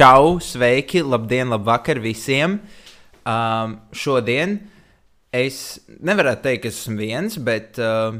[0.00, 2.54] Čau, sveiki, labdien, labvakar visiem!
[3.28, 4.54] Um, šodien
[5.28, 5.58] es
[6.00, 8.16] nevaru teikt, ka esmu viens, bet uh,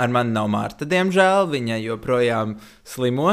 [0.00, 1.50] ar mani nav Marta, diemžēl.
[1.52, 3.26] Viņa joprojām slimo,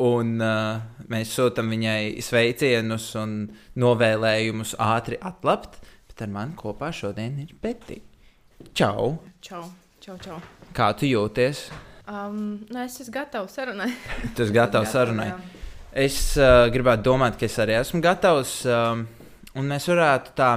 [0.00, 3.36] un uh, mēs sūtām viņai sveicienus un
[3.84, 5.76] novēlējumus ātri atlapt.
[6.08, 8.00] Bet ar mani kopā šodien ir Peti.
[8.72, 9.12] Čau!
[9.44, 9.60] Čau,
[10.00, 10.40] čau, čau.
[10.72, 11.66] Kā tu jūties?
[12.08, 13.92] Um, nu, es esmu gatavs sarunai.
[14.32, 15.34] Tu esi gatavs sarunai.
[15.34, 15.55] Jā.
[15.96, 18.58] Es uh, gribētu domāt, ka es arī esmu gatavs.
[18.68, 19.06] Um,
[19.56, 20.50] un mēs varētu tā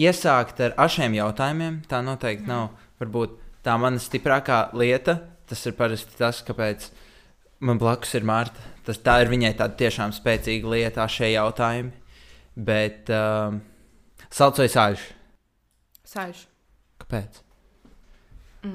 [0.00, 1.82] iesākt ar ašiem jautājumiem.
[1.90, 2.70] Tā noteikti nav
[3.02, 3.34] varbūt
[3.66, 5.18] tā mana stiprākā lieta.
[5.48, 6.86] Tas ir parasti tas, kāpēc
[7.60, 8.64] man blakus ir Mārta.
[8.88, 11.92] Tas, tā ir viņai tāda tiešām spēcīga lieta, šie jautājumi.
[12.56, 13.60] Bet um,
[14.32, 15.04] salds vai sāļš?
[16.08, 16.42] Sāļš.
[17.04, 17.44] Kāpēc?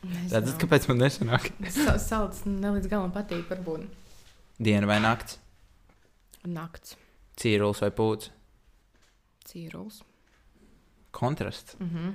[0.00, 0.26] Nezinu.
[0.32, 1.50] Redzat, kāpēc man nesanāk?
[1.70, 3.99] Sa salds ne līdz galam patīk, varbūt
[4.60, 5.38] Diena vai nakts,
[6.46, 6.96] nakts,
[7.40, 8.30] cīrulis vai pūcis.
[9.48, 10.02] cīrulis.
[11.10, 11.76] Kontrasts.
[11.80, 12.14] Mm -hmm.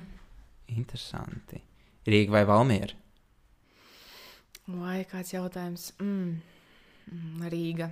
[0.68, 1.60] Interesanti.
[2.06, 2.94] Rīga vai Valmiera?
[4.66, 5.92] Vai kāds jautājums?
[6.00, 6.40] Mm.
[7.12, 7.90] Mm, Rīga.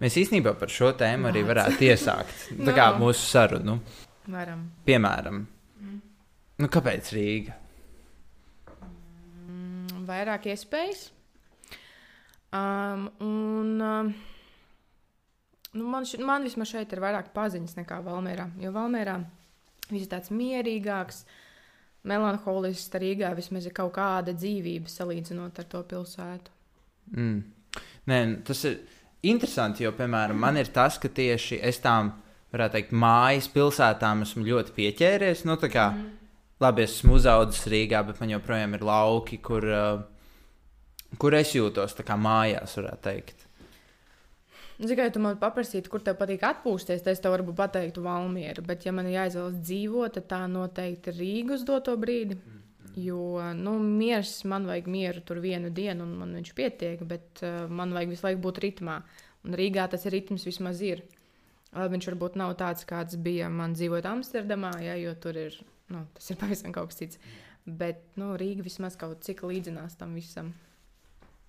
[0.00, 2.48] Mēs īstenībā par šo tēmu arī varētu iesākt.
[2.66, 2.98] Tā kā No.
[3.04, 3.80] mūsu sarunu.
[4.26, 4.70] Varam.
[4.86, 5.46] Piemēram,
[6.58, 7.52] nu, kāpēc Rīga?
[9.48, 11.10] Mm, vairāk iespējas.
[12.56, 14.12] Um, un, um,
[15.72, 18.48] nu, man, š, man vismaz šeit ir vairāk paziņas nekā Valmērā.
[18.62, 19.18] Jo Valmērā
[19.90, 21.24] viss ir tāds mierīgāks,
[22.06, 26.54] melanholisks, tā Rīgā vismaz ir kaut kāda dzīvība salīdzinot ar to pilsētu.
[27.14, 27.40] Mm.
[28.10, 28.78] Nē, nu, tas ir
[29.26, 32.12] interesanti, jo, piemēram, man ir tas, ka tieši es tām,
[32.54, 35.44] varētu teikt, mājas pilsētām esmu ļoti pieķēries.
[35.48, 36.12] Nu, kā, mm.
[36.62, 40.04] labi, es esmu uzaugusi Rīgā, bet man joprojām ir lauki, kur, uh,
[41.20, 43.46] kur es jūtos tā kā mājās, varētu teikt.
[44.76, 48.64] Nu, Tikai tu man paprasītu, kur tev patīk atpūsties, tad es tev varbūt pateiktu Valmieru.
[48.66, 52.36] Bet, ja man ir jāizvēlas dzīvot, tad tā noteikti ir Rīga uz doto brīdi.
[52.96, 57.64] Jo, nu, miers, man vajag mieru tur vienu dienu, un man viņš pietiek, bet uh,
[57.68, 58.98] man vajag visu laiku būt ritmā.
[59.44, 61.02] Un Rīgā tas ritms vismaz ir.
[61.72, 65.58] Labi, viņš varbūt nav tāds, kāds bija man dzīvojot Amsterdamā, ja, jo tur ir,
[65.92, 67.20] nu, tas ir pavisam kaut kas cits.
[67.66, 70.52] Bet, nu, Rīga vismaz kaut cik līdzinās tam visam.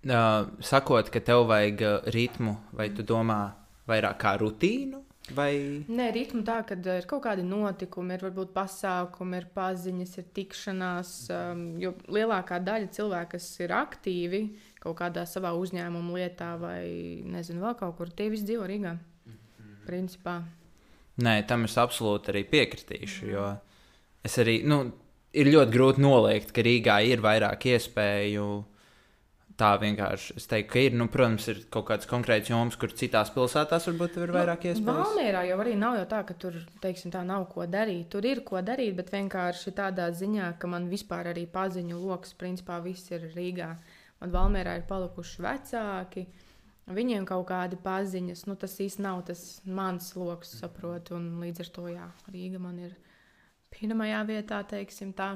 [0.08, 3.42] Uh, sakot, ka tev vajag uh, ritmu, vai tu domā
[3.90, 5.02] vairāk kā rutīnu?
[5.36, 5.84] Vai...
[5.92, 11.12] Nē, ritmu tā, ka ir kaut kādi notikumi, ir varbūt pasākumi, ir paziņas, ir tikšanās.
[11.36, 14.42] Um, jo lielākā daļa cilvēku, kas ir aktīvi
[14.80, 16.86] kaut kādā savā uzņēmuma lietā vai
[17.28, 18.96] nezinu, vēl kaut kur, tie visi dzīvo Rīgā.
[19.88, 20.40] Principā.
[21.24, 23.28] Nē, tam es absolūti arī piekritīšu.
[23.28, 23.50] Jo
[24.24, 24.86] es arī, nu,
[25.36, 28.48] ir ļoti grūti noliegt, ka Rīgā ir vairāk iespēju.
[29.58, 33.32] Tā vienkārši es teiktu, ka ir, nu, protams, ir kaut kāds konkrēts joms, kur citās
[33.34, 34.98] pilsētās varbūt ir vairāk iespēju.
[35.00, 38.06] Valmērā jau arī nav jau tā, ka tur, teiksim, tā nav ko darīt.
[38.14, 42.78] Tur ir ko darīt, bet vienkārši tādā ziņā, ka man vispār arī paziņu lokus, principā
[42.86, 43.72] viss ir Rīgā.
[44.22, 46.28] Man Valmērā ir palikuši vecāki.
[46.94, 51.18] Viņiem kaut kādi paziņas, nu tas īsti nav tas mans lokus, saprotu.
[51.18, 52.94] Un līdz ar to, jā, Rīga man ir
[53.74, 55.34] pirmajā vietā, teiksim tā.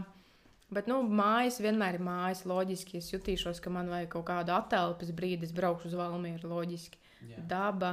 [0.72, 2.46] Bet, nu, mājas vienmēr ir mājas.
[2.48, 6.48] Loģiski, es jutīšos, ka man vajag kaut kādu atelpas brīdi, es braukšu uz Valmieru.
[6.54, 7.00] Loģiski.
[7.28, 7.42] Jā.
[7.50, 7.92] Daba,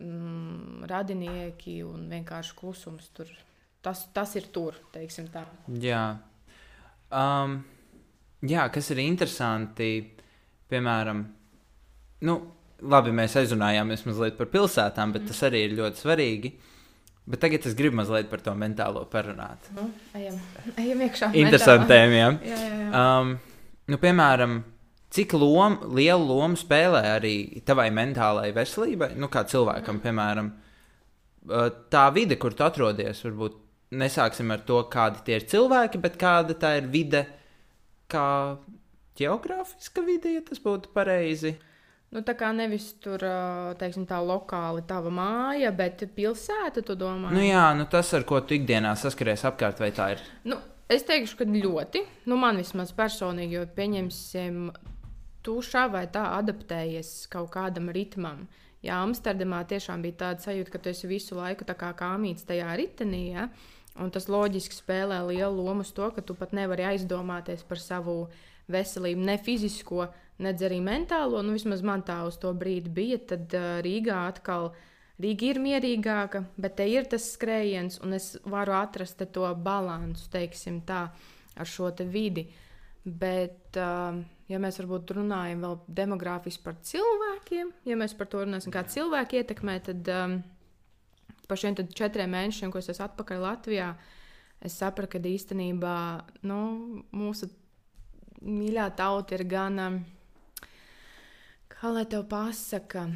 [0.00, 3.28] mm, radinieki un vienkārši klusums tur.
[3.84, 5.44] Tas, tas ir tur, teiksim tā.
[5.80, 6.04] Jā.
[7.12, 7.60] Um,
[8.44, 9.92] jā, kas ir interesanti,
[10.72, 11.22] piemēram,
[12.28, 12.36] nu,
[12.80, 16.52] labi, mēs aizrunājāmies mazliet par pilsētām, bet tas arī ir ļoti svarīgi.
[17.30, 19.70] Bet tagad es gribu mazliet par to mentālo parunāt.
[19.76, 19.86] Nu,
[20.18, 20.38] ejam,
[20.82, 21.30] ejam iekšā.
[21.38, 22.28] Interesantiem, jā.
[22.42, 22.90] Jā, jā, jā.
[22.90, 23.32] Um,
[23.92, 24.56] nu, piemēram,
[25.14, 27.34] cik lom, lielu lomu spēlē arī
[27.66, 30.50] tavai mentālajai veselībai, nu, kā cilvēkam, piemēram,
[31.50, 33.58] uh, tā vide, kur tu atrodies, varbūt
[34.00, 37.24] nesāksim ar to, kādi tie ir cilvēki, bet kāda tā ir vide,
[38.10, 38.26] kā
[39.18, 41.54] geogrāfiska vide, ja tas būtu pareizi.
[42.10, 43.22] Nu, tā kā nevis tur,
[43.78, 47.30] teiksim, tā lokāli tava māja, bet pilsēta, tu domā?
[47.30, 50.24] Nu, jā, nu, tas, ar ko tu ikdienā saskaries apkārt, vai tā ir.
[50.50, 50.58] Nu,
[50.90, 52.02] es teikšu, ka ļoti.
[52.26, 54.64] Nu, man vismaz personīgi, jo pieņemsim,
[55.46, 58.48] tu šā vai tā adaptējies kaut kādam ritmam.
[58.82, 63.24] Jā, Amsterdamā tiešām bija tāda sajūta, ka tu esi visu laiku kā kāmīts tajā ritenī.
[63.36, 63.46] Ja?
[64.00, 68.24] Un tas loģiski spēlē lielu lomu uz to, ka tu pat nevari aizdomāties par savu
[68.70, 70.08] veselību, ne fizisko,
[70.40, 71.42] ne arī mentālo.
[71.44, 73.20] Nu, vismaz man tā uz to brīdi bija.
[73.32, 74.70] Tad uh, Rīgā atkal
[75.20, 80.80] Rīga ir mierīgāka, bet te ir tas skrējiens, un es varu atrast to balansu, teiksim
[80.88, 81.02] tā,
[81.60, 82.46] ar šo te vidi.
[83.04, 84.16] Bet, uh,
[84.48, 89.40] ja mēs varbūt runājam vēl demogrāfiski par cilvēkiem, ja mēs par to runāsim, kā cilvēki
[89.40, 90.38] ietekmē, tad um,
[91.48, 93.90] par šiem četriem mēnešiem, ko es esmu atpakaļ Latvijā,
[94.60, 95.96] es sapratu, ka īstenībā
[96.48, 96.60] nu,
[97.16, 97.48] mūsu
[98.44, 100.00] mīļā tauta ir gan, um,
[101.80, 103.06] kā lai tev pasaka,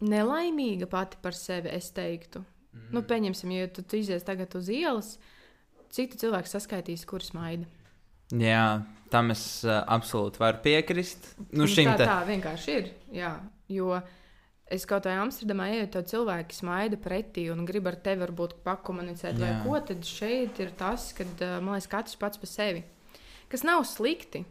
[0.00, 2.44] nelaimīga pati par sevi, es teiktu.
[2.70, 2.86] Mm.
[2.94, 5.16] Nu, pieņemsim, ja tu, izies tagad uz ielas,
[5.90, 7.66] cik tu cilvēks saskaitīs, kurš maida.
[8.30, 11.32] Jā, tam es uh, absolūti varu piekrist.
[11.50, 12.06] Nu, tā, te...
[12.06, 12.92] tā vienkārši ir.
[13.16, 13.32] Jā,
[13.74, 13.96] jo
[14.70, 19.34] es kaut kādā Amsterdamā eju, to cilvēki smaida pretī un grib ar tevi varbūt pakomunicēt,
[19.34, 19.42] jā.
[19.42, 19.74] vai ko.
[19.90, 21.26] Tad šeit ir tas, ka
[21.58, 22.84] man liekas, katrs pats par sevi.
[23.50, 24.44] Kas nav slikti,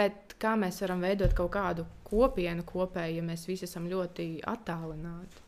[0.00, 5.44] bet kā mēs varam veidot kaut kādu kopienu kopēju, ja mēs visi esam ļoti attālināti.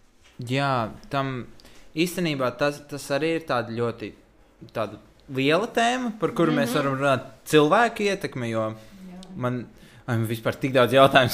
[0.53, 1.47] Jā, tam
[1.99, 4.13] īstenībā tas, tas arī ir tāda ļoti
[4.75, 4.99] tāda
[5.33, 6.61] liela tēma, par kuru mm -hmm.
[6.61, 6.79] mēs mhm.
[6.79, 7.31] varam runāt.
[7.45, 9.23] Cilvēku ietekme, jo Jā.
[9.37, 9.65] man.
[10.07, 11.31] Man vispār tik daudz jautājumu.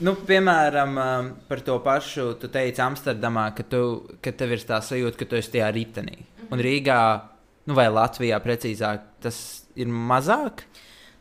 [0.00, 2.34] nu, piemēram, um, par to pašu.
[2.40, 6.16] Tu teici Amsterdamā, ka, tu, ka tev ir tā sajūta, ka tu esi tajā ritenī.
[6.16, 6.52] Mm -hmm.
[6.52, 7.20] Un Rīgā,
[7.66, 10.64] nu, vai Latvijā precīzāk, tas ir mazāk.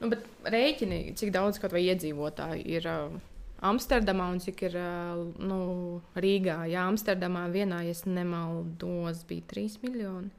[0.06, 3.16] Nu, bet rēķini, cik daudz kaut vai iedzīvotāji ir uh,
[3.66, 5.60] Amsterdamā un cik ir uh, nu,
[6.14, 6.60] Rīgā.
[6.70, 10.30] Jā, Amsterdamā vienā, ja nemaldos, bija 3 miljoni.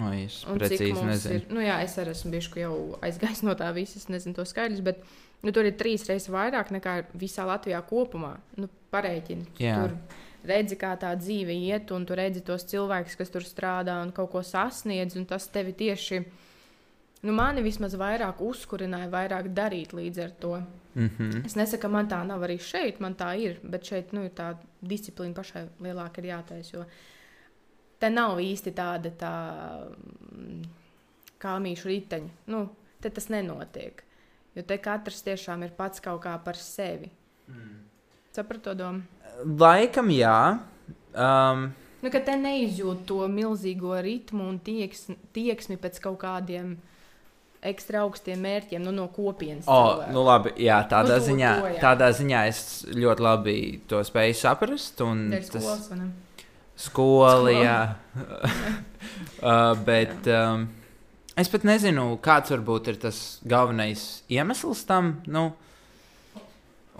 [0.00, 1.36] O, es precīzi nezinu.
[1.36, 4.80] Ir, nu, jā, es arī esmu bijuši jau aizgājis no tā visas, nezinu to skaidrs,
[4.84, 5.04] bet
[5.44, 8.34] nu, tur ir trīs reizes vairāk nekā visā Latvijā kopumā.
[8.56, 9.50] Nu, Pareiķini.
[9.60, 9.96] Tur
[10.48, 14.32] redzi, kā tā dzīve iet, un tu redzi tos cilvēkus, kas tur strādā un kaut
[14.32, 16.24] ko sasniedz, un tas tevi tieši.
[17.22, 20.62] Nu, mani vismaz vairāk uzkurināja, vairāk darīt līdz ar to.
[20.94, 21.46] Mm -hmm.
[21.46, 24.30] Es nesaku, ka man tā nav arī šeit, man tā ir, bet šeit nu, ir
[24.30, 26.84] tā disciplīna pašai lielāka ir jātaisa
[27.98, 29.34] te nav īsti tāda tā,
[30.32, 30.66] mm,
[31.42, 32.34] kā mīšu riteņa.
[32.52, 32.66] Nu,
[33.02, 34.02] te tas nenotiek.
[34.56, 37.10] Jo te katrs tiešām ir pats kaut kā par sevi.
[37.48, 37.82] Mm.
[38.36, 39.02] Sapratu to domu?
[39.60, 40.58] Laikam, jā.
[41.16, 41.70] Um,
[42.02, 46.76] nu, ka te neizjūt to milzīgo ritmu un tieksmi, tieksmi pēc kaut kādiem
[47.64, 49.66] ekstra augstiem mērķiem nu, no kopienas.
[49.70, 51.80] Oh, nu labi, jā, tādā, nu, to, ziņā, to, jā.
[51.82, 52.60] tādā ziņā es
[52.92, 53.56] ļoti labi
[53.90, 54.96] to spēju saprast.
[54.98, 56.08] Tas ir skolas, vai ne?
[56.76, 57.78] skola, jā.
[59.48, 60.66] uh, bet um,
[61.38, 65.48] es pat nezinu, kāds varbūt ir tas galvenais iemesls tam, nu,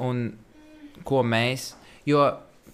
[0.03, 0.27] un
[1.07, 1.75] ko mēs.
[2.07, 2.25] Jo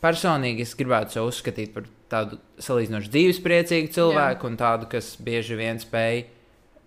[0.02, 4.50] personīgi es gribētu sev uzskatīt par tādu salīdzinoši dzīvespriecīgu cilvēku jā.
[4.50, 6.25] un tādu, kas bieži vien spēj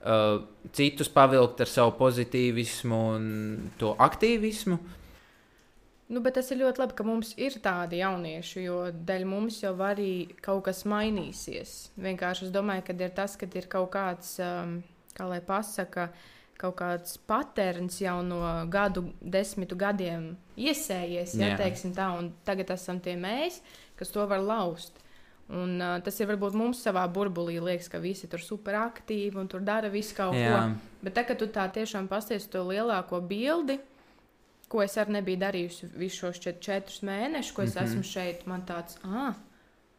[0.05, 0.43] uh,
[0.75, 3.25] citus pavilkt ar savu pozitīvismu un
[3.81, 4.77] to aktīvismu.
[6.05, 9.73] Nu, bet tas ir ļoti labi, ka mums ir tādi jaunieši, jo dēļ mums jau
[9.81, 11.73] arī kaut kas mainīsies.
[11.97, 14.77] Vienkārši es domāju, ka ir tas, ka ir kaut kāds, um,
[15.17, 16.11] kā lai pasaka,
[16.61, 23.01] kaut kāds patērns jau no gadu desmitu gadiem iesējies, ja teiksim tā, un tagad esam
[23.03, 23.59] tie mēs,
[23.97, 25.01] kas to var laust.
[25.45, 29.49] Un, uh, tas ir varbūt mums savā burbulī, liekas, ka visi tur super aktīvi un
[29.49, 30.49] tur dara visu kaut Jā.
[30.49, 30.95] ko.
[31.05, 33.77] Bet tagad, kad tu tā tiešām pasties to lielāko bildi,
[34.71, 37.85] ko es arī nebiju darījusi visus šos čet četrus mēnešus, ko es mm -hmm.
[37.85, 38.47] esmu šeit.
[38.47, 39.35] Man tāds, ah,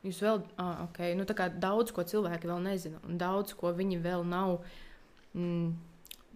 [0.04, 3.72] jūs vēl, ah, ok, nu tā kā daudz ko cilvēki vēl nezina, un daudz ko
[3.72, 4.58] viņi vēl nav.
[5.34, 5.76] Mm,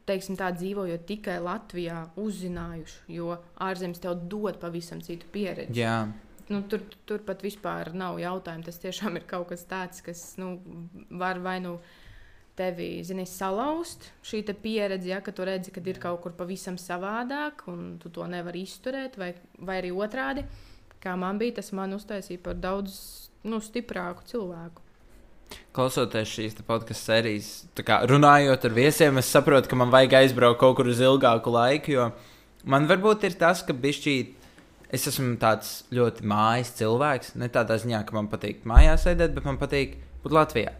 [0.06, 5.80] teiksim, tā dzīvojot tikai Latvijā, uzzinājuši, jo ārzemes tev dod pavisam citu pieredzi.
[5.80, 6.08] Jā.
[6.50, 8.66] Nu, tur, tur pat vispār nav jautājumu.
[8.66, 10.56] Tas tiešām ir kaut kas tāds, kas nu,
[11.10, 11.76] var vai nu
[12.58, 17.64] tevi zini, salauzt šī pieredze, ja, ka tu redzi, ka ir kaut kur pavisam savādāk,
[17.70, 20.44] un tu to nevari izturēt, vai, vai arī otrādi,
[21.00, 24.84] kā man bija, tas man uztaisīja par daudz nu, stiprāku cilvēku.
[25.74, 27.48] Klausoties šīs podkāstu sērijas,
[27.86, 31.94] kā, runājot ar viesiem, es saprotu, ka man vajag aizbraukt kaut kur uz ilgāku laiku.
[31.94, 32.10] Jo
[32.70, 34.39] man varbūt ir tas, ka bišķīt,
[34.94, 37.34] es esmu tāds ļoti mājas cilvēks.
[37.40, 40.74] Ne tādā ziņā, ka man patīk mājās sēdēt, bet man patīk būt Latvijā.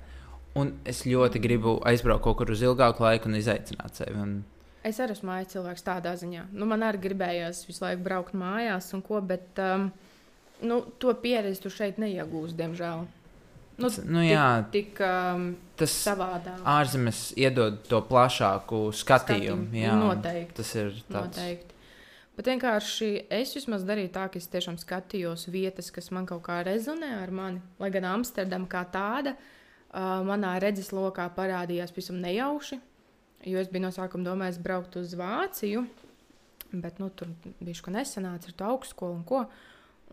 [0.58, 4.18] Un es ļoti gribu aizbraukt kaut kur uz ilgāku laiku un izaicināt sevi.
[4.18, 4.40] Un...
[4.86, 6.48] Es arī esmu mājas cilvēks tādā ziņā.
[6.50, 9.90] Nu, man arī gribējās visu laiku braukt mājās, un ko, bet um,
[10.66, 13.06] nu, to pieredzi tu šeit neiegūsi, diemžēl.
[13.80, 15.44] Nu, nu, jā, tik, tik um,
[15.78, 16.58] tas savādāk.
[16.68, 19.70] Ārzemes iedod to plašāku skatījumu.
[19.70, 19.80] skatījumu.
[19.80, 20.56] Jā, noteikti.
[20.58, 21.38] Tas ir tāds.
[21.38, 21.79] Noteikti.
[22.40, 23.06] Bet vienkārši
[23.36, 27.28] es vismaz darīju tā, ka es tiešām skatījos vietas, kas man kaut kā rezonē ar
[27.36, 27.58] mani.
[27.76, 32.78] Lai gan Amsterdama kā tāda, uh, manā redzeslokā parādījās pavisam nejauši.
[33.44, 35.82] Jo es biju no sākuma domājis braukt uz Vāciju,
[36.72, 37.28] bet nu, tur
[37.58, 39.42] bija kaut kas nesanāca ar to augstskolu un ko.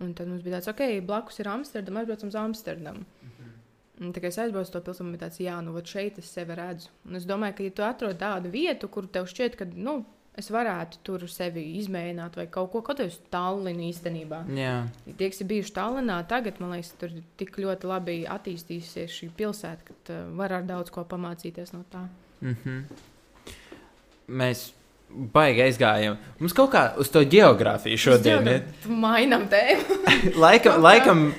[0.04, 3.06] Un tad mums bija tāds, ok, blakus ir Amsterdama, aizbraucam uz Amsterdamu.
[3.08, 3.56] Mm -hmm.
[4.02, 6.90] Un, tā kā es aizbraucu to pilsētu, bija tāds, jā, nu, šeit es sevi redzu.
[7.06, 10.06] Un es domāju, ka, ja tu atrod tādu vietu, kur tev šķiet, ka, nu,
[10.38, 14.44] es varētu tur sevi izmēģināt, vai kaut ko tādu uz Tallinu īstenībā.
[14.58, 14.76] Jā,
[15.08, 19.96] Tie, kas ir bijuši Tallinā, tagad man liekas, tur tik ļoti labi attīstījusies šī pilsēta,
[20.08, 22.08] ka var ar daudz ko pamācīties no tā.
[22.42, 22.84] mm -hmm.
[24.28, 24.72] mēs
[25.10, 26.18] baigi aizgājām.
[26.40, 28.64] Mums kaut kā uz to geogrāfiju šodien ir.
[29.06, 30.00] Mainām tēmu.
[30.46, 31.34] laikam, laikam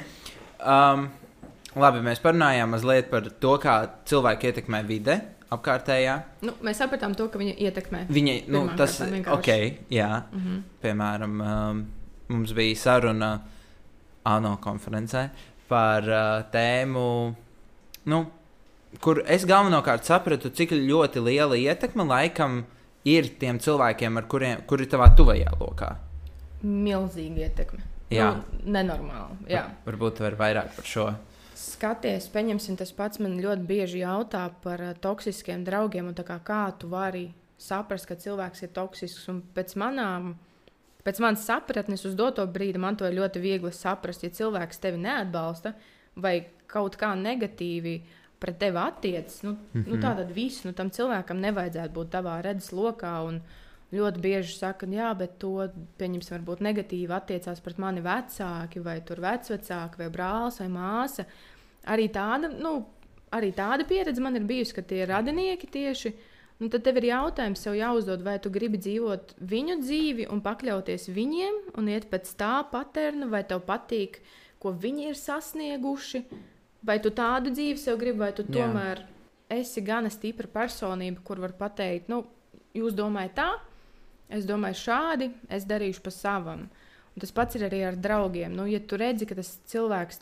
[0.67, 1.09] um,
[1.77, 6.15] labi, mēs parunājām mazliet par to, kā cilvēki ietekmē vide apkārtējā.
[6.43, 8.07] nu, mēs sapratām to, ka viņa ietekmē.
[8.09, 9.49] Viņi, nu, tas ir ok,
[9.91, 10.23] jā.
[10.33, 10.63] Mm -hmm.
[10.83, 11.87] Piemēram, um,
[12.29, 13.41] mums bija saruna
[14.25, 15.29] ANO konferencē
[15.69, 17.35] par uh, tēmu,
[18.07, 18.27] nu,
[19.01, 22.65] kur es galvenokārt sapratu, cik ļoti liela ietekme laikam
[23.05, 25.97] ir tiem cilvēkiem, ar kuriem kur ir tavā tuvajā lokā.
[26.63, 27.81] Milzīga ietekme.
[28.11, 28.31] Jā.
[28.35, 29.37] Nu, nenormāli.
[29.49, 29.67] Jā.
[29.85, 31.15] Var- Varbūt tu vari vairāk par šo.
[31.59, 36.13] Skaties, pieņemsim, tas pats man ļoti bieži jautā par uh, toksiskiem draugiem.
[36.15, 39.25] Kā, kā tu vari saprast, ka cilvēks ir toksisks?
[39.33, 40.37] Un pēc manām,
[41.07, 44.23] pēc manas sapratnes, uz doto brīdi man to ir ļoti viegli saprast.
[44.23, 45.75] Ja cilvēks tevi neatbalsta
[46.19, 46.37] vai
[46.71, 47.97] kaut kā negatīvi
[48.39, 49.89] pret tevi attiecas, nu, mm -hmm.
[49.89, 53.15] nu, tā tad viss, nu, tam cilvēkam nevajadzētu būt tavā redzes lokā.
[53.27, 53.41] Un,
[53.89, 55.55] Ļoti bieži saka, jā, bet to,
[55.97, 61.25] pieņemsim, varbūt negatīvi attiecās pret mani vecāki, vai tur vecvecāki, vai brālis, vai māsa.
[61.89, 62.83] Arī tāda, nu,
[63.33, 66.13] arī tāda pieredze man ir bijusi, ka tie ir radinieki tieši.
[66.59, 71.09] Nu, tad tev ir jautājums, sev jāuzdod, vai tu gribi dzīvot viņu dzīvi un pakļauties
[71.15, 74.19] viņiem, un iet pēc tā paterna, vai tev patīk,
[74.61, 76.25] ko viņi ir sasnieguši,
[76.85, 78.59] vai tu tādu dzīvi sev gribi, vai tu Jā.
[78.59, 79.05] tomēr
[79.55, 82.25] esi gana stipra personība, kur var pateikt, nu,
[82.77, 83.49] jūs domājat tā,
[84.29, 86.67] es domāju šādi, es darīšu pa savam.
[87.15, 88.53] Un tas pats ir arī ar draugiem.
[88.55, 90.21] Nu, ja tu redzi, ka tas cilvēks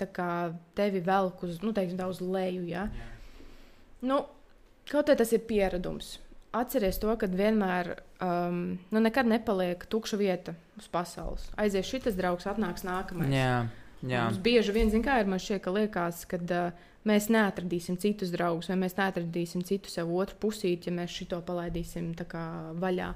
[0.79, 2.87] tevi velk uz, nu, teiksim, uz leju, ja?
[4.07, 4.23] nu,
[4.89, 6.17] kaut kā tas ir pieredums.
[6.57, 11.51] Atceries to, ka vienmēr um, nu, nekad nepaliek tukša vieta uz pasaules.
[11.61, 13.35] Aizies šis draugs, atnāks nākamais.
[13.35, 13.67] Jā,
[14.01, 14.23] jā.
[14.31, 18.33] Mums bieži vien, zin, kā ir, man šķiet, ka liekas, ka uh, mēs neatradīsim citus
[18.35, 22.47] draugus, vai mēs neatradīsim citu sev otru pusīti, ja mēs šito palaidīsim kā
[22.81, 23.13] vaļā.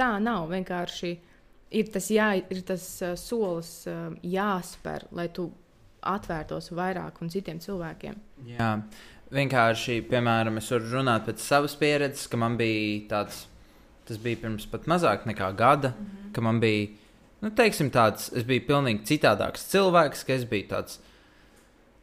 [0.00, 0.48] Tā nav.
[0.48, 1.10] Vienkārši
[1.76, 5.50] ir tas, jā, ir tas uh, solis uh, jāspēr, lai tu
[6.00, 8.16] atvērtos vairāk un citiem cilvēkiem.
[8.48, 8.70] Jā,
[9.34, 13.44] vienkārši, piemēram, es varu runāt pēc savas pieredzes, ka man bija tāds,
[14.08, 16.32] tas bija pirms pat mazāk nekā gada, mm -hmm.
[16.34, 16.88] ka man bija,
[17.42, 20.98] nu, teiksim, tāds, es biju pilnīgi citādāks cilvēks, ka es biju tāds.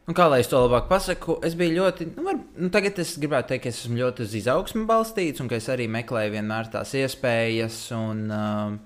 [0.07, 3.17] Nu, kā lai es to labāk pasaku, es biju ļoti, nu, var, nu tagad es
[3.19, 6.69] gribētu teikt, ka es esmu ļoti uz izaugsmu balstīts, un ka es arī meklēju vienmēr
[6.71, 8.77] tās iespējas, un uh,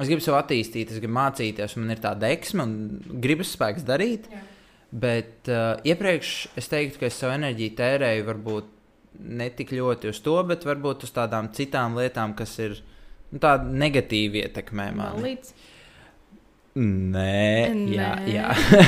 [0.00, 3.84] es gribu sev attīstīt, es gribu mācīties, un man ir tā deksme un gribas spēks
[3.84, 4.30] darīt.
[4.32, 4.40] Jā.
[5.04, 8.72] Bet uh, iepriekš es teiktu, ka es savu enerģiju tērēju varbūt
[9.20, 12.78] ne tik ļoti uz to, bet varbūt uz tādām citām lietām, kas ir
[13.28, 15.24] nu, tāda negatīva ietekmē mani.
[15.28, 15.52] Līdz,
[16.72, 18.30] Nē, jā, Nē.
[18.32, 18.46] jā.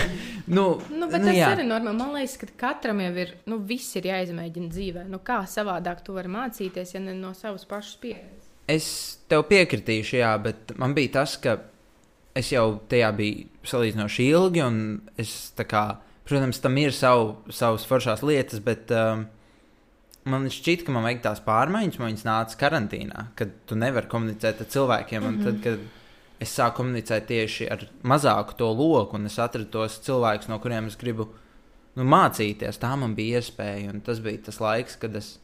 [0.56, 1.50] nu, nu, bet nu, tas jā.
[1.52, 1.98] ir normāli.
[1.98, 5.04] Man liekas, ka katram jau ir, nu, viss ir jāizmēģina dzīvē.
[5.12, 8.48] Nu, kā savādāk tu vari mācīties, ja ne no savas pašas pieredzes?
[8.70, 8.88] Es
[9.28, 11.58] tev piekritīšu, jā, bet man bija tas, ka
[12.34, 14.78] es jau tajā biju salīdzinoši ilgi, un
[15.20, 15.84] es tā kā,
[16.24, 19.26] protams, tam ir savu, savas foršās lietas, bet um,
[20.32, 24.64] man šķiet, ka man vajag tās pārmaiņas, man viņas nāca karantīnā, kad tu nevari komunicēt
[24.64, 25.84] ar cilvēkiem, un tad, kad
[26.44, 30.90] es sāku komunicēt tieši ar mazāku to loku, un es atradu tos cilvēkus, no kuriem
[30.90, 31.28] es gribu
[31.96, 35.38] nu, mācīties, tā man bija iespēja, un tas bija tas laiks, kad es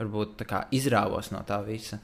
[0.00, 1.98] varbūt tā kā izrāvos no tā visa.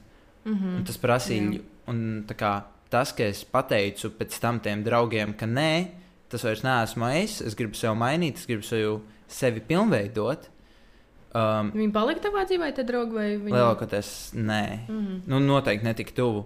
[0.45, 0.75] Mm -hmm.
[0.77, 5.45] Un tas prasīja, un tā kā, tas, ka es pateicu pēc tam tiem draugiem, ka
[5.45, 5.87] nē,
[6.29, 10.49] tas vairs neesmu es, es gribu sevi mainīt, es gribu sevi, sevi pilnveidot.
[11.35, 13.51] Um, Viņi palika tavā dzīvē, te draugi, vai viņi?
[13.51, 15.21] Lielākoties nē, Mm -hmm.
[15.27, 16.45] nu, noteikti ne tik tuvu.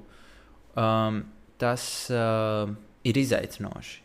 [0.76, 1.24] Um,
[1.62, 2.72] tas uh,
[3.08, 4.00] ir izaicinoši.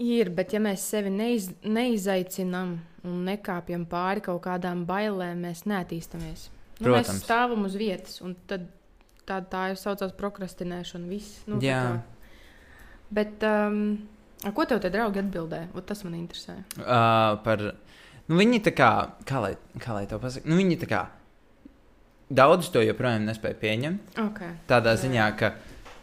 [0.00, 6.46] Ir, bet ja mēs sevi neiz, neizaicinām un nekāpjam pāri kaut kādām bailēm, mēs neattīstāmies.
[6.80, 7.24] Nu, mēs Protams.
[7.26, 8.64] stāvam uz vietas, un tad,
[9.28, 11.08] tā, tā ir saucamā prokrastināšana.
[11.10, 12.00] Viss, nu, Jā.
[13.12, 13.82] Bet um,
[14.56, 15.68] ko tev te draugi atbildēja?
[15.74, 16.60] Ot, Tas man interesē.
[16.78, 17.66] Uh, par,
[18.30, 18.90] nu, viņi tā kā,
[19.28, 21.02] kā lai, kā lai to pasakā, nu, viņi tā kā
[22.30, 24.16] daudz to joprojām nespēja pieņemt.
[24.30, 24.56] Okay.
[24.70, 25.02] Tādā Jā.
[25.04, 25.52] ziņā, ka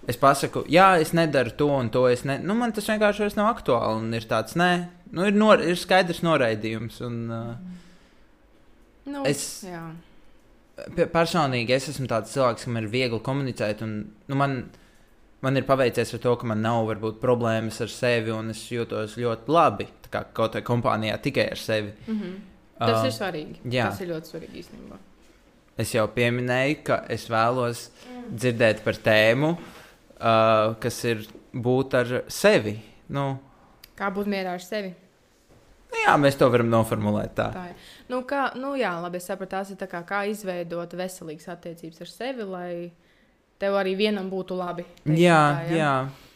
[0.07, 2.05] es pasaku, jā, es nedaru to un to.
[2.07, 2.37] Es ne...
[2.39, 3.97] nu, man tas vienkārši vairs nav aktuāli.
[4.01, 4.71] Un ir tāds, nē,
[5.11, 5.61] nu, ir, nor...
[5.63, 7.01] ir skaidrs noraidījums.
[7.07, 7.55] Un, uh,
[9.07, 9.85] Nu, Es- Jā.
[10.95, 13.81] pe- personīgi es esmu tāds cilvēks, kam ir viegli komunicēt.
[13.85, 13.93] Un,
[14.27, 14.57] nu, man,
[15.41, 19.15] man ir paveicies ar to, ka man nav varbūt problēmas ar sevi, un es jūtos
[19.15, 19.87] ļoti labi.
[20.11, 21.93] kā Kaut kādā kompānijā tikai ar sevi.
[22.07, 22.35] Mm -hmm.
[22.79, 23.55] Tas Uh, ir svarīgi.
[23.71, 23.85] jā.
[23.89, 24.97] Tas ir ļoti svarīgi īstenībā.
[25.77, 27.89] es jau pieminēju, ka es vēlos
[28.35, 29.57] dzirdēt par tēmu, uh,
[30.17, 32.77] kas ir būt ar sevi.
[33.13, 33.37] Nu,
[33.97, 34.93] Kā būt mierā ar sevi?
[35.87, 37.47] nu jā, mēs to varam noformulēt tā.
[37.55, 37.89] Tā ir.
[38.11, 42.11] Nu, kā, nu, jā, labi, es sapratu, tās ir kā, kā izveidot veselīgas attiecības ar
[42.11, 42.71] sevi, lai
[43.57, 44.85] tev arī vienam būtu labi.
[45.03, 45.77] teiksim Jā, tā, ja?
[45.81, 46.27] jā.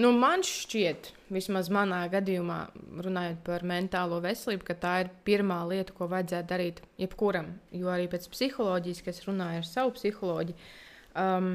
[0.00, 2.58] Nu, man šķiet, vismaz manā gadījumā,
[3.04, 7.52] runājot par mentālo veselību, ka tā ir pirmā lieta, ko vajadzētu darīt jebkuram.
[7.74, 10.56] Jo arī pēc psiholoģijas, kas runāja ar savu psiholoģiju,
[11.14, 11.52] um,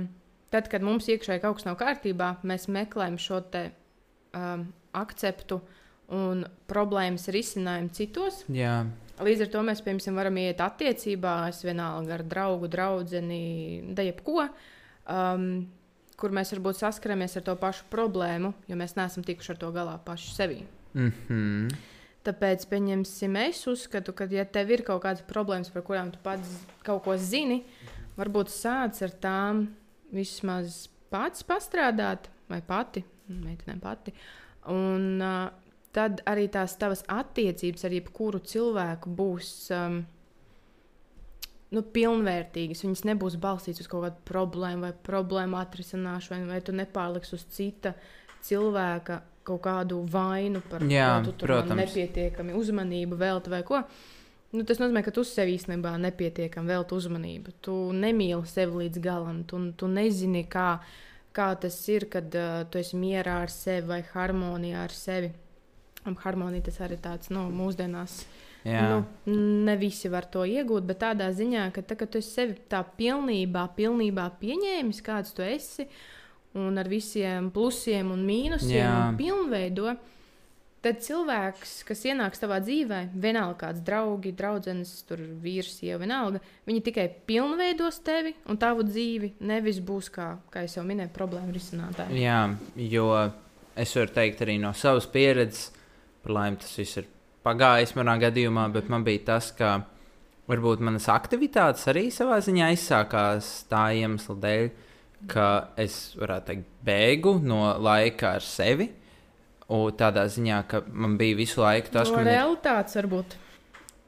[0.54, 3.70] tad, kad mums iekšēji kaut kas nav kārtībā, mēs meklējam šo te,
[4.38, 5.60] um, akceptu
[6.16, 8.44] un problēmas risinājumu citos.
[8.50, 8.82] jā.
[9.20, 13.20] Līdz ar to mēs, piemēram, varam iet attiecībās, vienalga ar draugu, draugu,
[13.92, 14.46] da jebko,
[15.12, 15.50] um,
[16.20, 19.98] kur mēs varbūt saskaramies ar to pašu problēmu, jo mēs neesam tikuši ar to galā
[20.06, 20.62] paši sevi.
[20.94, 21.76] Mm -hmm.
[22.24, 26.50] Tāpēc, pieņemsim, es uzskatu, ka, ja tev ir kaut kādas problēmas, par kurām tu pats
[26.84, 27.64] kaut ko zini,
[28.18, 29.68] varbūt sāc ar tām
[30.16, 34.14] vismaz pats pastrādāt, vai pati, meitenēm pati.
[34.70, 35.50] Un uh,
[35.96, 40.02] tad arī tās tavas attiecības ar jebkuru cilvēku būs um,
[41.74, 42.84] nu, pilnvērtīgas.
[42.86, 47.96] Viņas nebūs balstītas uz kaut kādu problēmu vai problēmu atrisināšanu, vai tu nepārliksi uz cita
[48.46, 51.82] cilvēka kaut kādu vainu par Jā, ko tu tur man protams.
[51.82, 53.82] nepietiekami uzmanību velti vai ko.
[54.50, 57.54] Nu, tas nozīmē, ka tu sev īstenībā nepietiekami velti uzmanību.
[57.66, 60.80] Tu nemīli sevi līdz galam, tu, tu nezini, kā,
[61.38, 65.30] kā tas ir, kad uh, tu esi mierā ar sevi vai harmonijā ar sevi.
[66.10, 68.24] Un harmonija tas arī tāds nu, mūsdienās.
[68.66, 68.86] jā.
[68.90, 69.36] Nu,
[69.68, 73.68] ne visi var to iegūt, bet tādā ziņā, ka tā, kad tu sevi tā pilnībā,
[73.78, 75.86] pilnībā pieņēmis, kāds tu esi,
[76.58, 79.94] un ar visiem plusiem un mīnusiem un pilnveido,
[80.86, 86.84] tad cilvēks, kas ienāks tavā dzīvē, vienalga kāds draugi, draudzenes, tur vīrs, sieva, vienalga, viņi
[86.88, 92.24] tikai pilnveidos tevi un tavu dzīvi, nevis būs kā, kā jau minēju, problēmu risinātāji.
[92.24, 92.42] Jā,
[92.90, 93.12] jo
[93.80, 95.70] es varu teikt arī no savas pieredzes,
[96.24, 97.08] par laimi tas viss ir
[97.46, 99.80] pagājis manā gadījumā, bet man bija tas, ka
[100.50, 104.70] varbūt manas aktivitātes arī savā ziņā izsākās tā iemesla dēļ,
[105.30, 105.48] ka
[105.80, 108.90] es varētu teikt, bēgu no laika ar sevi.
[109.70, 112.40] Un tādā ziņā, ka man bija visu laiku tas, No ka man ir
[112.98, 113.36] varbūt.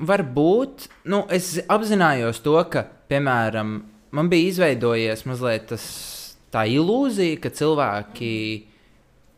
[0.01, 3.75] Varbūt nu, es apzinājos to, ka, piemēram,
[4.17, 5.85] man bija izveidojies mazliet tas,
[6.51, 8.31] tā ilūzija, ka cilvēki,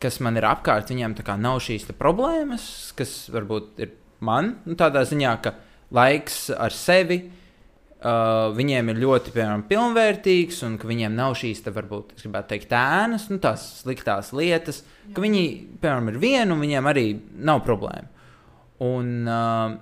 [0.00, 3.92] kas man ir apkārt, viņiem tā kā nav šīs problēmas, kas varbūt ir
[4.24, 5.54] man, nu, tādā ziņā, ka
[5.94, 7.20] laiks ar sevi.
[8.04, 12.50] Uh, viņiem ir ļoti, piemēram, pilnvērtīgs, un ka viņiem nav šīs, te, varbūt, es gribētu
[12.50, 14.82] teikt, ēnas, nu, tās sliktās lietas,
[15.16, 15.44] ka viņi,
[15.80, 17.04] piemēram, ir viena, un viņiem arī
[17.48, 18.10] nav problēma.
[18.84, 19.78] Un, uh,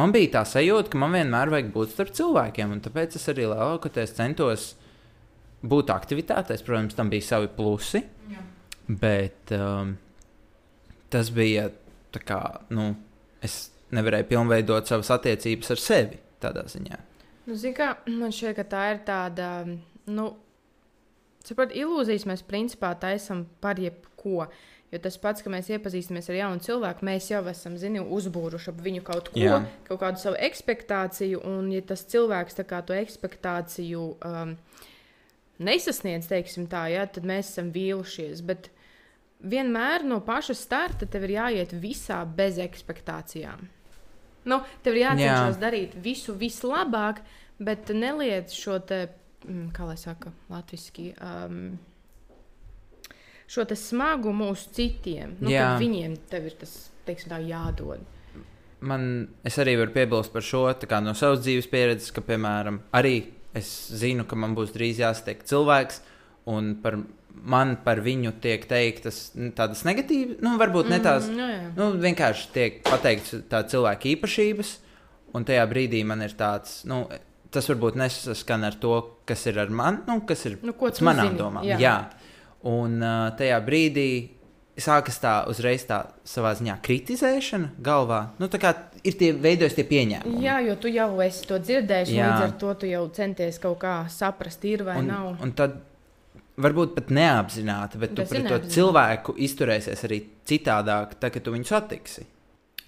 [0.00, 3.44] man bija tā sajūta, ka man vienmēr vajag būt starp cilvēkiem, un tāpēc es arī
[3.44, 4.64] lielākoties centos
[5.60, 6.64] būt aktivitātēs.
[6.64, 8.00] Protams, tam bija savi plusi,
[8.32, 8.44] Jā.
[8.88, 9.98] bet um,
[11.12, 11.68] tas bija
[12.16, 12.40] tā kā,
[12.72, 12.94] nu,
[13.44, 17.02] es nevarēju pilnveidot savas attiecības ar sevi tādā ziņā.
[17.46, 19.50] Nu, kā, man šķiet, ka tā ir tāda,
[20.10, 20.30] nu,
[21.46, 24.48] saprot, ilūzijas mēs principā taisam par jebko.
[24.94, 28.82] Jo tas pats, ka mēs iepazīstamies ar jaunu cilvēku, mēs jau esam, zini, uzbūruši ap
[28.84, 29.58] viņu kaut ko, Jā.
[29.88, 34.54] kaut kādu savu expectāciju, un ja tas cilvēks to expectāciju um,
[35.58, 36.30] nesasniedz,
[36.70, 38.44] tā, ja, tad mēs esam vīlušies.
[38.46, 38.70] Bet
[39.42, 43.66] vienmēr no paša starta tev ir jāiet visā bez expectācijām.
[44.46, 45.62] Nu, tev ir jācenšas Jā.
[45.62, 47.22] darīt visu vislabāk,
[47.58, 49.08] bet neliec šo te,
[49.44, 51.12] mm, kā lai saka, latviešu.
[51.20, 51.60] Um,
[53.46, 55.36] Šo smagumu uz citiem.
[55.38, 56.72] Nu, viņiem tev ir tas
[57.06, 58.02] teiksim, tā, jādod.
[58.86, 60.66] Man, es arī varu piebilst par šo
[61.00, 63.70] no savas dzīves pieredzes, ka, piemēram, arī es
[64.02, 66.02] zinu, ka man būs drīz jāsatiek cilvēks,
[66.50, 66.98] un par
[67.46, 71.28] man par viņu tiek teiktas nu, tādas negatīvas, nu, varbūt ne tās.
[71.30, 71.70] Mm, jā, jā.
[71.76, 74.70] Nu, vienkārši tiek pateikts tādas cilvēka īpašības,
[75.36, 77.04] un tajā brīdī man ir tāds, nu,
[77.52, 78.94] tas varbūt nesaskan ar to,
[79.28, 80.74] kas ir ar mani, nu, kas ir Nu,
[81.06, 81.66] manām zini, domām.
[81.68, 81.78] jā.
[81.82, 81.96] Jā.
[82.66, 84.08] Un uh, tajā brīdī
[84.80, 88.18] sākas tā uzreiz tā savā ziņā kritizēšana galvā.
[88.40, 88.72] Nu, tā kā
[89.06, 90.42] ir tie veidojas tie pieņēmumi.
[90.44, 93.78] Jā, jo tu jau esi to dzirdējis, un līdz ar to tu jau centies kaut
[93.84, 95.30] kā saprast, ir vai un, nav.
[95.40, 95.78] un tad
[96.60, 101.44] varbūt pat neapzināti, bet tu Tas ir pret to cilvēku izturēsies arī citādāk, tad, kad
[101.46, 102.26] tu viņu satiksi.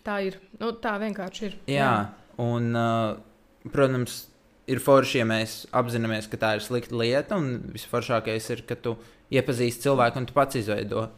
[0.07, 0.39] Tā ir.
[0.61, 1.57] Nu, tā vienkārši ir.
[1.75, 1.93] Jā,
[2.41, 4.23] un, uh, protams,
[4.71, 8.97] ir forši, ja mēs apzināmies, ka tā ir slikta lieta, un visforšākais ir, ka tu
[9.35, 11.09] iepazīsti cilvēku un tu pats izveido.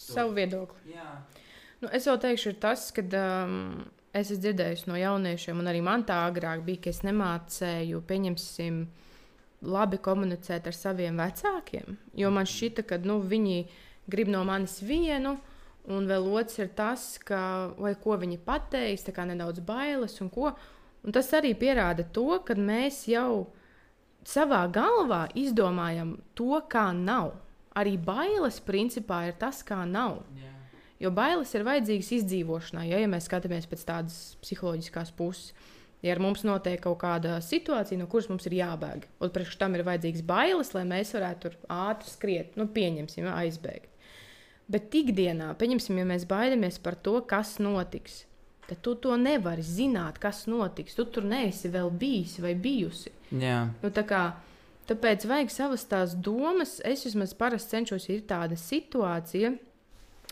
[0.00, 0.94] Savu viedokli.
[0.96, 1.10] Jā,
[1.80, 3.54] Nu, es jau teikšu, ir tas, ka um,
[4.12, 8.82] es esmu dzirdējusi no jauniešiem, un arī man tā agrāk bija, ka es nemācēju, pieņemsim,
[9.62, 11.96] labi komunicēt ar saviem vecākiem.
[12.16, 13.64] Jo man šķita, ka nu, viņi
[14.10, 15.36] grib no manis vienu,
[15.90, 20.30] un vēl otrs ir tas, ka, vai ko viņi pateiks, tā kā nedaudz bailes un
[20.32, 20.52] ko.
[21.04, 23.50] Un tas arī pierāda to, ka mēs jau
[24.26, 27.34] savā galvā izdomājam to, kā nav.
[27.76, 30.20] Arī bailes principā ir tas, kā nav.
[30.36, 30.56] Yeah.
[31.00, 35.54] Jo bailes ir vajadzīgas izdzīvošanai, ja, ja mēs skatāmies pēc tādas psiholoģiskās puses.
[36.00, 39.76] Ja ar mums notiek kaut kāda situācija, no kuras mums ir jābēg, un priekš tam
[39.76, 43.90] ir vajadzīgas bailes, lai mēs varētu tur ātri skriet, nu, pieņemsim, aizbēgt.
[44.70, 48.22] Bet ikdienā, pieņemsim, ja mēs baidamies par to, kas notiks,
[48.70, 50.94] tad tu to nevari zināt, kas notiks.
[50.94, 53.10] Tu tur neesi vēl bijis vai bijusi.
[53.34, 53.64] Jā.
[53.82, 54.22] Nu, tā kā,
[54.88, 56.78] tāpēc vajag savas tās domas.
[56.86, 59.56] Es vismaz parasti cenšos, ir tāda situācija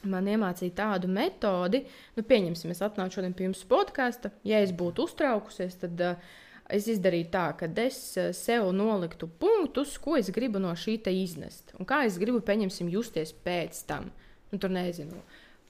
[0.06, 1.82] man iemācīja tādu metodi,
[2.16, 4.30] nu, pieņemsim, es atnācu šodien pie jums podkāstu.
[4.46, 6.30] Ja es būtu uztraukusies, tad uh,
[6.70, 11.74] es izdarītu tā, ka es uh, sev noliktu punktus, ko es gribu no šī iznest.
[11.78, 14.10] Un kā es gribu, pieņemsim, justies pēc tam.
[14.52, 15.18] Nu, tur nezinu,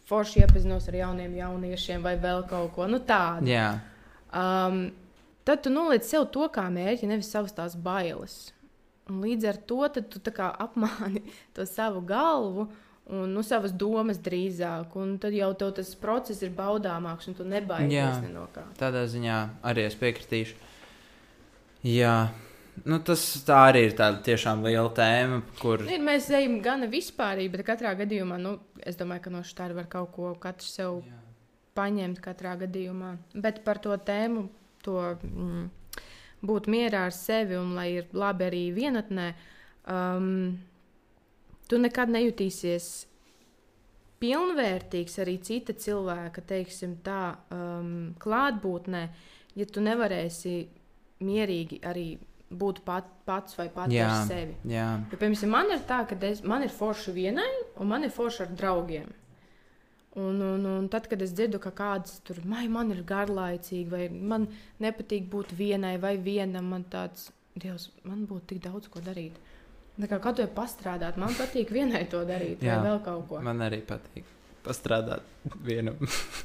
[0.09, 3.49] forši iepazinos ar jauniem jauniešiem vai vēl kaut ko nu, tādu.
[3.51, 3.79] Jā.
[4.29, 4.91] Um,
[5.49, 8.53] tad tu noliec sev to kā mērķi, nevis savas tās bailes.
[9.09, 11.25] Un līdz ar to tu apmāni
[11.57, 14.97] to savu galvu, uh, un nu, savas domas drīzāk.
[15.23, 18.67] Tad jau tas process ir baudāmāks, un tu nebaidies ne no kā.
[18.81, 19.39] Tādā ziņā
[19.71, 20.59] arī es piekritīšu.
[21.89, 22.19] Jā.
[22.87, 25.83] Nu, tas arī ir tāda tiešām liela tēma, kur.
[25.89, 28.55] Ir, mēs ejam gan vispārīgi, bet katrā gadījumā, nu,
[28.87, 31.19] es domāju, ka no šī var kaut ko katrs sev Jā.
[31.79, 33.17] paņemt katrā gadījumā.
[33.35, 34.47] Bet par to tēmu,
[34.87, 35.67] to mm,
[36.47, 39.33] būt mierā ar sevi un lai ir labi arī vienatnē.
[39.89, 40.59] Um,
[41.69, 42.89] tu nekad nejutīsies
[44.23, 49.05] pilnvērtīgs arī cita cilvēka, teiksim, tā um, klātbūtnē,
[49.59, 50.57] ja tu nevarēsi
[51.23, 52.09] mierīgi arī
[52.49, 54.57] būt pat, pats vai pats jā, ar sevi.
[54.73, 54.89] Jā.
[55.13, 58.47] Jo, piemēram, man ir tā, ka es, man ir forši vienai, un man ir forši
[58.47, 59.11] ar draugiem.
[60.19, 64.49] Un, un, un tad, kad es dzirdu, ka kāds tur man ir garlaicīgi, vai man
[64.83, 69.35] nepatīk būt vienai vai vienam, man tāds, Dievs, man būtu tik daudz ko darīt.
[69.99, 73.41] Tā kā katru dienu pastrādāt, man patīk vienai to darīt, Jā, vai vēl kaut ko.
[73.43, 74.27] Man arī patīk
[74.63, 75.25] pastrādāt
[75.65, 75.97] vienam.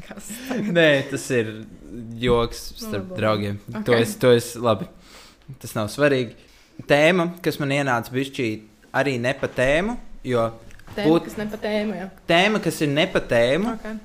[0.08, 0.30] Kas?
[0.78, 1.52] Nē, tas ir
[2.22, 3.20] joks starp Labi.
[3.20, 3.60] draugiem.
[3.70, 3.84] Okay.
[3.90, 4.88] To, es, to es labi.
[5.62, 6.38] Tas nav svarīgi.
[6.90, 8.48] Tēma, kas man ienāca bišķī,
[8.98, 10.48] arī ne pa tēmu, jo.
[10.94, 12.10] Tēma, būt, kas ne pa tēmu, jā.
[12.30, 13.76] Tēma, kas ir ne pa tēmu.
[13.78, 14.00] Okay.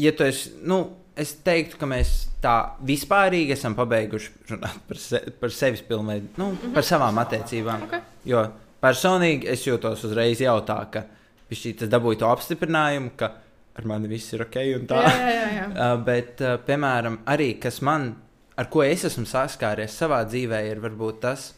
[0.00, 0.84] Ja tu esi, nu,
[1.16, 6.50] es teiktu, ka mēs tā vispārīgi esam pabeiguši runāt par, se, par sevis pilnveidu, nu,
[6.50, 6.74] mm -hmm.
[6.74, 7.86] par savām attiecībām.
[7.88, 8.00] Okay.
[8.24, 8.48] Jo
[8.80, 11.04] personīgi es jūtos uzreiz jau tā, ka
[11.50, 13.32] šī tas dabūja to apstiprinājumu, ka
[13.74, 15.02] ar mani viss ir ok un tā.
[15.06, 15.68] Jā, jā, jā.
[15.70, 18.14] uh, bet, uh, piemēram, arī kas man,
[18.56, 21.54] ar ko es esmu saskāries savā dzīvē, ir varbūt tas,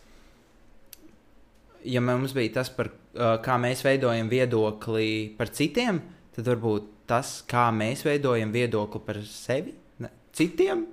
[1.85, 6.01] ja mums bija tas, par, uh, kā mēs veidojam viedokli par citiem,
[6.37, 10.87] tad varbūt tas, kā mēs veidojam viedokli par sevi, ne, citiem.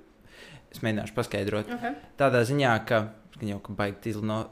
[0.70, 1.70] Es mēģināšu paskaidrot.
[1.78, 1.96] Okay.
[2.20, 3.00] Tādā ziņā, ka
[3.48, 4.42] jau ka baigi izli no.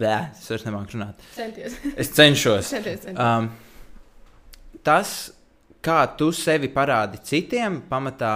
[0.00, 1.24] Bē, es vairs nemāku runāt.
[1.36, 1.76] Centies.
[2.00, 2.70] es cenšos.
[2.72, 3.20] centies, centies.
[3.20, 3.50] Um,
[4.86, 5.12] tas,
[5.84, 8.32] kā tu sevi parādi citiem, pamatā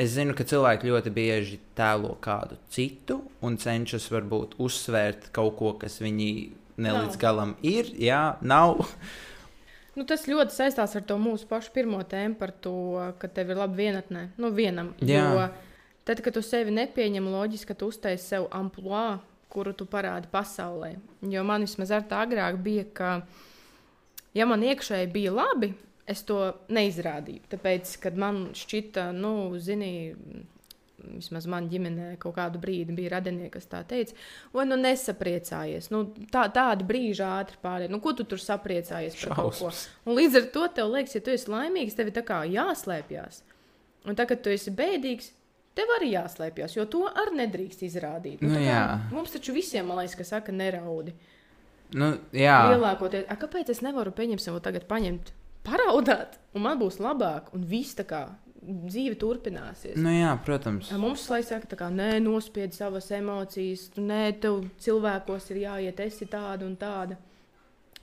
[0.00, 5.74] es zinu, ka cilvēki ļoti bieži tēlo kādu citu un cenšas varbūt uzsvērt kaut ko,
[5.78, 6.30] kas viņi
[6.82, 7.92] nelīdz galam ir.
[8.00, 8.82] Jā, nav.
[9.94, 12.74] Nu, tas ļoti saistās ar to mūsu pašu pirmo tēmu par to,
[13.20, 14.24] ka tev ir labi vienatnē.
[14.42, 14.92] Nu, vienam.
[14.98, 15.22] Jā.
[15.22, 15.46] Jo
[16.04, 19.22] tad, kad tu sevi nepieņem, loģiski, ka tu uztaisi sev amplitūdu,
[19.54, 20.96] kuru tu parādi pasaulē.
[21.30, 23.10] Jo man vismaz ar tā agrāk bija, ka,
[24.34, 25.70] ja man iekšēji bija labi,
[26.10, 26.40] es to
[26.74, 27.44] neizrādīju.
[27.52, 29.92] Tāpēc, kad man šķita, nu, zini,
[31.16, 34.16] vismaz man ģimenē kaut kādu brīdi bija radinieki, kas tā teica,
[34.54, 35.90] vai nu nesapriecājies.
[35.94, 37.92] Nu, tā, tādi brīži ātri pārējai.
[37.92, 39.72] Nu, ko tu tur sapriecājies par kaut ko?
[40.08, 43.42] Un līdz ar to tev liekas, ja tu esi laimīgs, tev ir tā kā jāslēpjas.
[44.04, 45.30] Un tagad, kad tu esi bēdīgs,
[45.78, 48.42] tev arī jāslēpjas, jo to arī nedrīkst izrādīt.
[48.44, 48.82] Nu, tā kā
[49.14, 51.14] mums taču visiem, man liekas, ka saka, neraudi.
[51.94, 55.30] Nu, jā, Lielākoties, kāpēc es nevaru pieņemt tagad, paņemt,
[55.66, 58.24] paraudāt, un man būs labāk, un viss tā kā
[58.64, 59.98] dzīve turpināsies.
[60.00, 60.90] nu, jā protams.
[61.00, 66.02] Mums laikam saka, tā kā nē, nospied savas emocijas, tu, nē, tev cilvēkos ir jāiet,
[66.04, 67.18] esi tāda un tāda.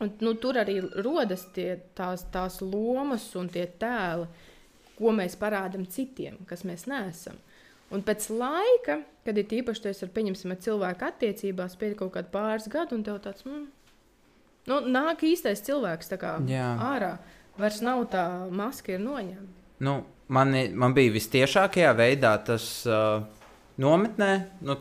[0.02, 4.26] Un, nu, tur arī rodas tie, tās, tās lomas un tie tēli,
[4.98, 7.38] ko mēs parādām citiem, kas mēs neesam.
[7.92, 12.32] Un pēc laika, kad ir īpaši tas ar, pieņemsim, ar cilvēku attiecībās, pēc kaut kāda
[12.34, 13.66] pāris gadu, un tev tāds, mm,
[14.72, 16.70] nu, nāk īstais cilvēks kā Jā.
[16.94, 17.16] ārā.
[17.60, 19.61] Vairs nav tā maska, ir noņemta.
[19.82, 19.98] Nu,
[20.30, 23.24] man, man bija vistiešākajā veidā tas uh,
[23.82, 24.78] nometnē, nu,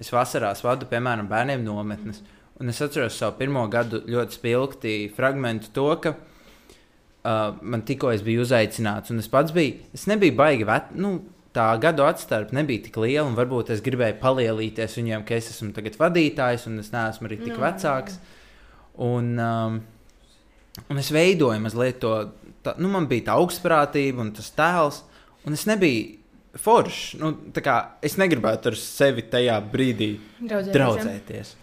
[0.00, 2.22] es vasarās vadu, piemēram, bērniem nometnes.
[2.60, 8.24] Un es atceros savu pirmo gadu ļoti spilgti fragment to, ka uh, man tikko es
[8.24, 11.18] biju uzaicināts, un es pats biju, es nebiju baigi vec, nu,
[11.56, 15.72] tā gadu atstarpe nebija tik liela, un varbūt es gribēju palielīties viņiem, ka es esmu
[15.76, 18.18] tagad vadītājs, un es neesmu arī tik no, vecāks.
[19.06, 19.78] Un, um,
[20.90, 22.12] un es veidoju mazliet to,
[22.64, 25.02] tā, nu, man bija tā augstprātība un tas tēls,
[25.46, 27.16] un es nebiju foršs.
[27.20, 31.54] Nu, kā es negribētu ar sevi tajā brīdī Draudzēties, draudzēties.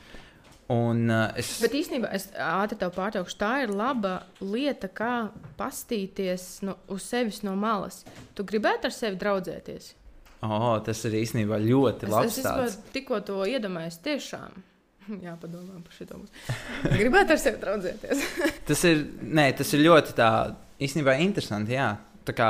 [0.73, 1.49] Un uh, es.
[1.61, 3.35] Bet īstenībā es ātri tev pārtraukšu.
[3.41, 5.27] Tā ir laba lieta, kā
[5.59, 8.01] pastīties no, uz sevis no malas.
[8.33, 9.91] Tu gribētu ar sevi draudzēties.
[10.43, 14.63] Oh, tas ir īstenībā ļoti Es, labs es vispār tikko to iedomājos tiešām.
[15.25, 16.31] Jā, padomā par šo mums.
[17.01, 18.23] Gribētu ar sevi draudzēties.
[18.69, 20.29] Tas ir, nē, tas ir ļoti tā,
[20.83, 21.75] īstenībā interesanti.
[21.77, 21.91] Jā.
[22.23, 22.49] Tā kā,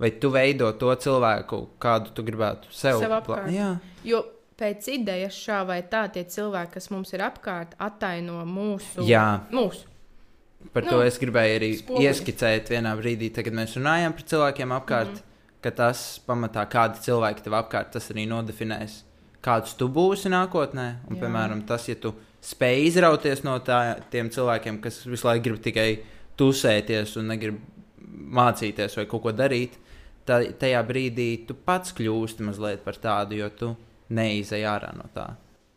[0.00, 3.18] vai tu veido to cilvēku, kādu tu gribētu sev, Sev.
[3.54, 3.72] Jā,
[4.04, 4.20] Jo
[4.58, 9.04] pēc idejas šā vai tā, tie cilvēki, kas mums ir apkārt, attaino mūsu.
[9.08, 9.26] jā.
[9.54, 9.88] mūsu.
[10.72, 12.06] par Nu, to es gribēju arī spoguļi.
[12.08, 15.58] ieskicēt vienā brīdī, tad, kad mēs runājam par cilvēkiem apkārt, mm -hmm.
[15.60, 19.02] ka tas pamatā, kādi cilvēki tev apkārt, tas arī nodefinēs,
[19.44, 20.86] kāds tu būsi nākotnē.
[21.08, 21.24] Un, Jā.
[21.24, 25.88] piemēram, tas, ja tu spēj izrauties no tā, tiem cilvēkiem, kas visu laiku grib tikai
[26.40, 27.60] tusēties un negrib
[28.34, 29.78] mācīties vai kaut ko darīt,
[30.28, 33.72] tad tajā brīdī tu pats kļūsti mazliet par tādu, jo tu
[34.14, 35.34] neizej ārā no tā.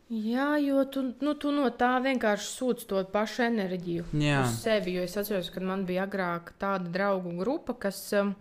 [0.08, 4.46] Jā, jo tu, nu, tu no tā vienkārši sūdz to pašu enerģiju Jā.
[4.46, 4.94] uz sevi.
[4.96, 8.32] Jo es atceros, ka man bija agrāk tāda draugu grupa, kas um,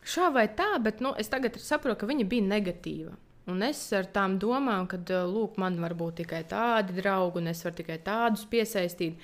[0.00, 3.12] šā vai tā, bet nu, es tagad saprotu, ka viņa bija negatīva.
[3.46, 4.98] Un es ar tām domām, ka,
[5.30, 9.20] lūk, man var būt tikai tādi draugi, un es varu tikai tādus piesaistīt.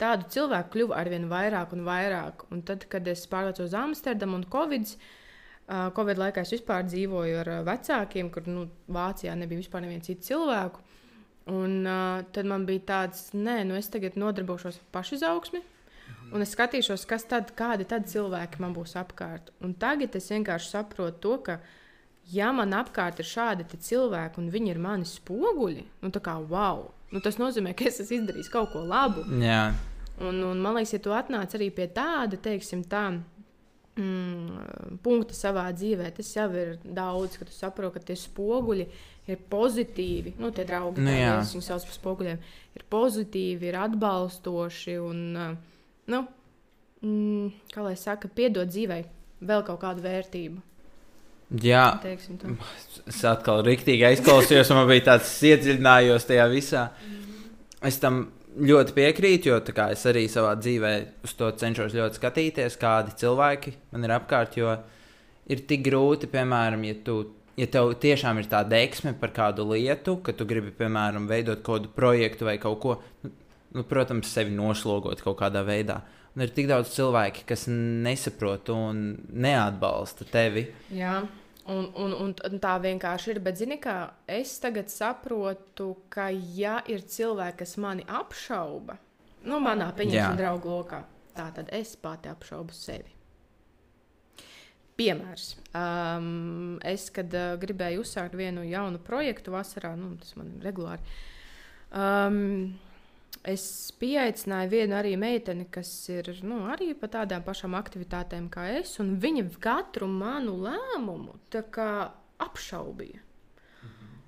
[0.00, 2.46] Tādu cilvēku kļuva ar vien vairāk un vairāk.
[2.52, 4.96] Un tad, kad es pārvācos uz Amsterdamu un Covid,
[5.96, 10.84] Covid laikā es vispār dzīvoju ar vecākiem, kur nu, Vācijā nebija vispār neviena cita cilvēka.
[11.52, 11.86] Un
[12.34, 15.62] tad man bija tāds, nē, nu es tagad nodarbošos ar pašizaugsmi.
[16.34, 19.52] Un es skatīšos, kas tad, kādi tad cilvēki man būs apkārt.
[19.62, 21.60] Un tagad es vienkārši saprotu to, ka,
[22.32, 26.88] ja man apkārt ir šādi cilvēki, un viņi ir mani spoguļi, nu tā kā wow,
[27.12, 29.22] nu, tas nozīmē, ka es esmu izdarījis kaut ko labu.
[29.42, 29.70] Jā,
[30.18, 33.10] Un, un man liekas, ja tu atnāc arī pie tāda, teiksim, tā.
[33.96, 38.84] Mm, punkta savā dzīvē, tas jau ir daudz, ka tu saproti, ka tie spoguļi
[39.32, 40.34] ir pozitīvi.
[40.40, 41.38] Nu, tie draugi, Nu, jā.
[41.40, 42.42] viņus sauc par spoguļiem,
[42.76, 45.22] ir pozitīvi, ir atbalstoši un,
[46.12, 46.22] nu,
[47.00, 49.02] mm, kā lai saka, piedod dzīvei
[49.40, 50.60] vēl kaut kādu vērtību.
[51.50, 51.84] Jā.
[53.06, 56.88] Es atkal rīktīgi aizklausījos, man bija tāds iedziļinājos tajā visā.
[57.86, 58.24] Es tam
[58.56, 60.92] ļoti piekrītu, jo es arī savā dzīvē
[61.26, 64.56] uz to cenšos ļoti skatīties, kādi cilvēki man ir apkārt.
[64.56, 64.78] Jo
[65.46, 67.18] ir tik grūti, piemēram, ja, tu,
[67.58, 71.92] ja tev tiešām ir tā deksme par kādu lietu, ka tu gribi, piemēram, veidot kādu
[71.94, 73.32] projektu vai kaut ko, nu,
[73.76, 76.00] nu, protams, sevi noslogot kaut kādā veidā.
[76.36, 78.98] Un ir tik daudz cilvēku, kas nesaprot un
[79.32, 80.66] neatbalsta tevi.
[80.92, 81.22] Jā.
[81.72, 83.40] Un, un, un, tā vienkārši ir.
[83.42, 83.96] Bet, zini, kā
[84.30, 88.98] es tagad saprotu, ka, ja ir cilvēki, kas mani apšauba,
[89.48, 91.00] nu, manā pieņemšanas draugu lokā,
[91.34, 93.16] tā tad es pati apšaubu sevi.
[94.96, 95.50] Piemērs.
[95.76, 101.16] Um, es, kad uh, gribēju uzsākt vienu jaunu projektu vasarā, nu, tas man ir regulāri.
[101.90, 102.76] Um,
[103.46, 108.96] es pieaicināju vienu arī meiteni, kas ir nu, arī par tādām pašām aktivitātēm kā es,
[109.02, 111.38] un viņa katru manu lēmumu
[112.42, 113.22] apšaubīja.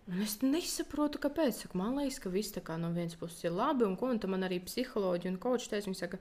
[0.09, 1.65] Un es nesaprotu, kāpēc.
[1.65, 4.63] Saku, man liekas, ka viss no vienas puses ir labi, un ko un man arī
[4.65, 5.85] psiholoģi un koči teica.
[5.85, 6.19] Viņi saka,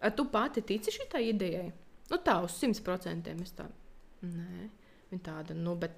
[0.00, 1.72] "A, tu pati tici šitai idejai?
[2.10, 3.72] Nu tā, uz simt procentiem es tādu.
[4.22, 4.68] Nē,
[5.10, 5.92] viņa tāda, nu, bet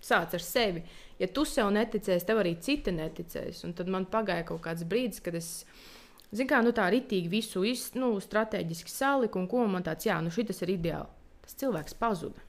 [0.00, 0.82] sāc ar sevi.
[1.20, 3.62] Ja tu sev neticēsi, tev arī citi neticēs.
[3.68, 5.50] Un tad man pagāja kaut kāds brīdis, kad es,
[6.32, 10.16] zinu, kā nu, tā ritīgi visu iz, nu, strateģiski saliku, un ko man tāds, jā,
[10.24, 11.12] nu, šis ir ideāli.
[11.44, 12.46] Tas cilvēks pazuda.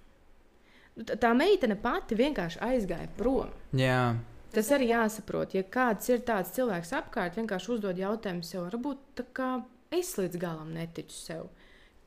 [0.96, 3.52] Nu, tā- meitene pati vienkārši aizgāja prom.
[3.76, 4.16] Jā,
[4.52, 5.54] Tas arī jāsaprot.
[5.56, 9.52] Ja kāds ir tāds cilvēks apkārt, vienkārši uzdod jautājumu sev, varbūt tā kā
[9.96, 11.46] es līdz galam neticu sev.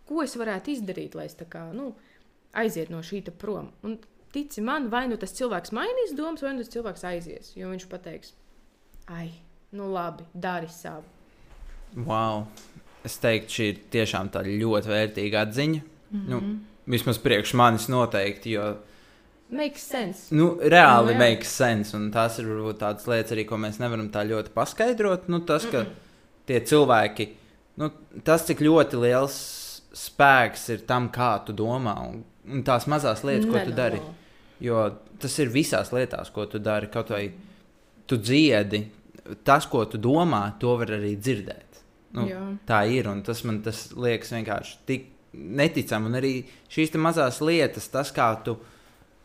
[0.05, 1.94] Ko es varētu izdarīt, lai es kā, nu,
[2.53, 3.70] aiziet no šī prom?
[3.83, 3.96] Un
[4.35, 7.53] tici man, vai nu tas cilvēks mainīs domas, vai nu tas cilvēks aizies.
[7.59, 8.35] Jo viņš pateiks,
[9.07, 9.29] ai,
[9.79, 11.07] nu labi, dari savu.
[11.94, 12.47] wow.
[13.05, 15.81] Es teiktu, šī ir tiešām tā ļoti vērtīga atziņa.
[16.11, 16.29] Mm -hmm.
[16.31, 18.77] nu, vismaz priekš manis noteikti, jo
[19.49, 20.35] Makes sense.
[20.35, 21.18] nu, reāli Nu, jā.
[21.18, 21.97] makes sense.
[21.97, 25.29] Un tās ir varbūt tādas lietas, arī, ko mēs nevaram tā ļoti paskaidrot.
[25.29, 25.85] Nu, tas, ka
[26.47, 27.29] tie cilvēki,
[27.77, 27.90] nu,
[28.25, 29.37] tas, cik ļoti liels
[29.94, 34.01] spēks ir tam, kā tu domā, un, un tās mazās lietas, ko tu dari.
[34.62, 34.85] Jo
[35.21, 36.90] tas ir visās lietās, ko tu dari.
[36.93, 37.25] Kaut vai
[38.07, 38.85] tu dziedi,
[39.47, 41.81] tas, ko tu domā, to var arī dzirdēt.
[42.14, 42.43] Nu, Jā.
[42.69, 46.11] tā ir, un tas man tas liekas vienkārši tik neticami.
[46.11, 46.33] Un arī
[46.71, 48.59] šīs mazās lietas, tas, kā tu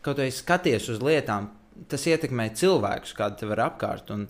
[0.02, 1.50] kaut vai skaties uz lietām,
[1.88, 4.10] tas ietekmē cilvēkus, kādi tev ir apkārt.
[4.14, 4.26] Un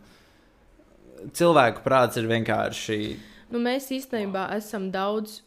[1.37, 2.99] cilvēku prāts ir vienkārši.
[3.51, 5.41] Nu, mēs īstenībā esam daudz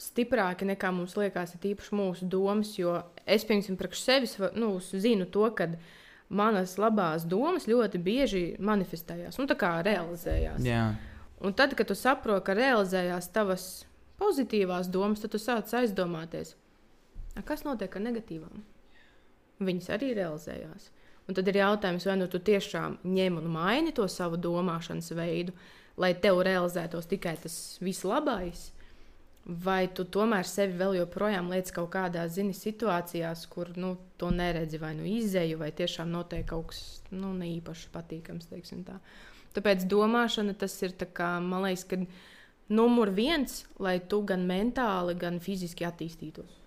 [0.00, 2.74] stiprāki nekā mums liekas, ir īpaši mūsu domas.
[2.78, 5.70] Jo es, piemēram, priekš sevis nu, zinu to, ka
[6.28, 10.64] manas labās domas ļoti bieži manifestējās, nu, tā kā realizējās.
[10.66, 10.88] Jā,
[11.40, 13.64] Un tad, kad tu saproti, ka realizējās tavas
[14.20, 16.54] pozitīvās domas, tad tu sāc aizdomāties,
[17.36, 18.62] "A, kas notiek ar negatīvām.
[19.60, 20.90] Viņas arī realizējās.
[21.28, 25.52] Un tad ir jautājums, vai nu tu tiešām ņem un maini to savu domāšanas veidu,
[25.96, 28.70] lai tev realizētos tikai tas vislabākais,
[29.46, 34.80] vai tu tomēr sevi vēl joprojām liec kaut kādā zini, situācijās, kur nu, to neredzi,
[34.82, 36.80] vai nu izēju, vai tiešām notiek kaut kas
[37.14, 38.50] nu, ne īpaši patīkams.
[38.50, 38.98] teiksim tā.
[39.54, 42.00] Tāpēc domāšana tas ir, kā, man liekas, ka
[42.68, 46.62] numur viens, lai tu gan mentāli, gan fiziski attīstītos.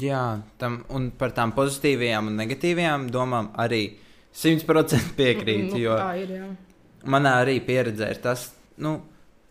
[0.00, 3.84] Jā tam, un par tām pozitīvajām un negatīvajām domām arī
[4.32, 5.72] simtprocentīgi piekrītu.
[5.76, 6.36] Nu, jo tā ir.
[6.38, 6.50] Jā.
[7.12, 8.48] manā arī pieredzē ir tas,
[8.80, 9.00] nu,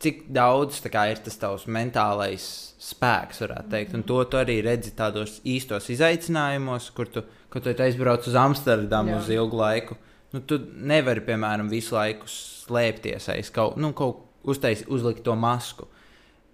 [0.01, 2.45] cik daudz kā, ir tas tavs mentālais
[2.81, 3.95] spēks, varētu teikt.
[3.97, 9.13] Un to tu arī redzi tādos īstos izaicinājumos, kur tu, kur tu aizbrauc uz Amsterdamu
[9.13, 9.19] Jā.
[9.21, 9.97] uz ilgu laiku.
[10.31, 15.89] Nu, tu nevari, piemēram, visu laiku slēpties aiz kaut, nu, kaut uztais, uzlikt to masku.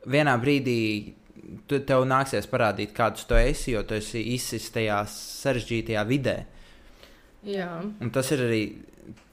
[0.08, 0.80] Vienā brīdī
[1.70, 6.38] tu, tev nāksies parādīt, kāds tu esi, jo tu esi izsis tajā sarežģītajā vidē.
[7.48, 7.70] Jā.
[8.02, 8.62] Un tas ir arī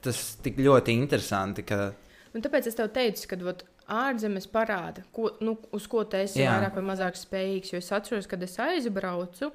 [0.04, 1.94] tas tik ļoti interesanti, ka
[2.34, 6.40] Un tāpēc es tev teicu, ka vat, ārzemes parāda, ko, nu, uz ko tu esi
[6.40, 6.54] Jā.
[6.54, 7.72] vairāk vai mazāk spējīgs.
[7.72, 9.50] Jo es atceros, kad es aizbraucu.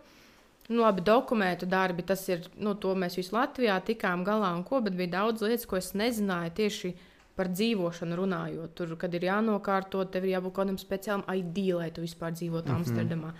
[0.69, 4.83] Nu, labi, dokumentu darbi, tas ir, nu, to mēs visi Latvijā tikām galā un ko,
[4.85, 6.91] bet bija daudz lietas, ko es nezināju tieši
[7.39, 8.75] par dzīvošanu runājot.
[8.77, 12.69] Tur, kad ir jānokārto, tev ir jābūt kaut kādam speciālam ID, lai tu vispār dzīvotu
[12.69, 12.83] mm -hmm.
[12.83, 13.33] Amsterdamā.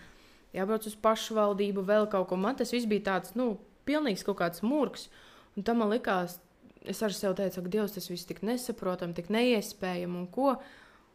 [0.54, 2.36] Jābrauc uz pašvaldību, vēl kaut ko.
[2.36, 5.10] Man tas viss bija tāds, nu, pilnīgs kaut kāds mūks.
[5.58, 6.39] Un tam man likās,
[6.86, 10.56] es ar sevi teicu, ka Dievs tas viss tik nesaprotami, tik neiespējami un ko.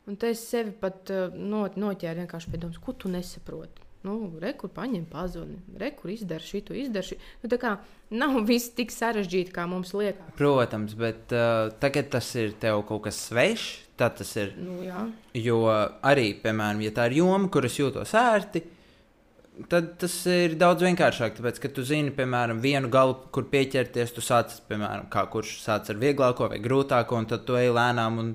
[0.05, 3.85] Un te es sevi pat uh, no, noķēru vienkārši pie domas, ko tu nesaproti.
[4.05, 7.25] Nu, Rekur paņem pazuni, rekur izdara šito, izdara šito.
[7.41, 7.71] Nu, tā kā
[8.13, 10.35] nav viss tik sarežģīti, kā mums liekas.
[10.37, 13.81] Protams, bet uh, tagad tas ir tev kaut kas svešs.
[13.95, 14.49] Tad tas ir.
[14.59, 15.05] Nu, jā.
[15.39, 18.65] Jo arī, piemēram, ja tā ir joma, kuras jūtos ērti,
[19.71, 21.37] tad tas ir daudz vienkāršāk.
[21.39, 25.91] Tāpēc, ka tu zini, piemēram, vienu galu, kur pieķerties, tu sāc, piemēram, kā kurš sāc
[25.93, 28.33] ar vieglāko vai grūtāko, un tad tu ej lēnām un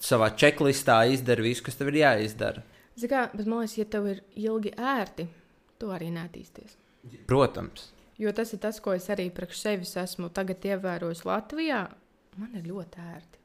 [0.00, 2.64] savā čeklistā izdari visu, kas tev ir jāizdara.
[2.98, 5.26] Zini Kā, bet man liekas, ja tev ir ilgi ērti,
[5.80, 6.76] tu arī neattīsties.
[7.28, 7.90] Protams.
[8.20, 11.86] Jo tas ir tas, ko es arī priekš sevis esmu tagad ievērojis Latvijā.
[12.36, 13.39] Man ir ļoti ērti.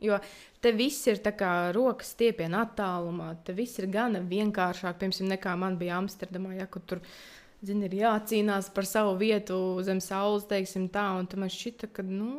[0.00, 0.16] Jo
[0.64, 3.34] te viss ir tā kā rokas stiepienā attālumā.
[3.44, 6.54] Te viss ir gana vienkāršāk, piemēram, nekā man bija Amsterdamā.
[6.56, 7.02] Ja, kur tur
[7.64, 11.06] zini, ir jācīnās par savu vietu zem saules, teiksim tā.
[11.20, 12.32] Un tam man šķita, ka, nu,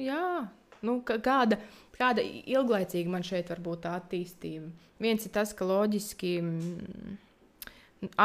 [0.00, 0.46] jā,
[0.86, 1.60] nu, kāda,
[1.98, 4.72] kāda ilglaicīga man šeit var būt tā attīstība.
[5.02, 7.14] Viens ir tas, ka loģiski mm,